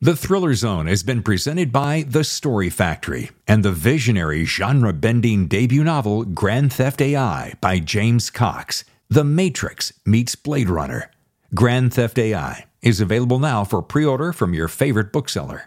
The 0.00 0.16
Thriller 0.16 0.54
Zone 0.54 0.88
has 0.88 1.04
been 1.04 1.22
presented 1.22 1.70
by 1.70 2.04
The 2.08 2.24
Story 2.24 2.70
Factory 2.70 3.30
and 3.46 3.64
the 3.64 3.70
visionary 3.70 4.44
genre 4.44 4.92
bending 4.92 5.46
debut 5.46 5.84
novel 5.84 6.24
Grand 6.24 6.72
Theft 6.72 7.00
AI 7.00 7.54
by 7.60 7.78
James 7.78 8.30
Cox. 8.30 8.82
The 9.08 9.22
Matrix 9.22 9.92
meets 10.04 10.34
Blade 10.34 10.68
Runner. 10.68 11.08
Grand 11.54 11.94
Theft 11.94 12.18
AI 12.18 12.66
is 12.82 13.00
available 13.00 13.38
now 13.38 13.62
for 13.62 13.80
pre 13.80 14.04
order 14.04 14.32
from 14.32 14.54
your 14.54 14.66
favorite 14.66 15.12
bookseller. 15.12 15.64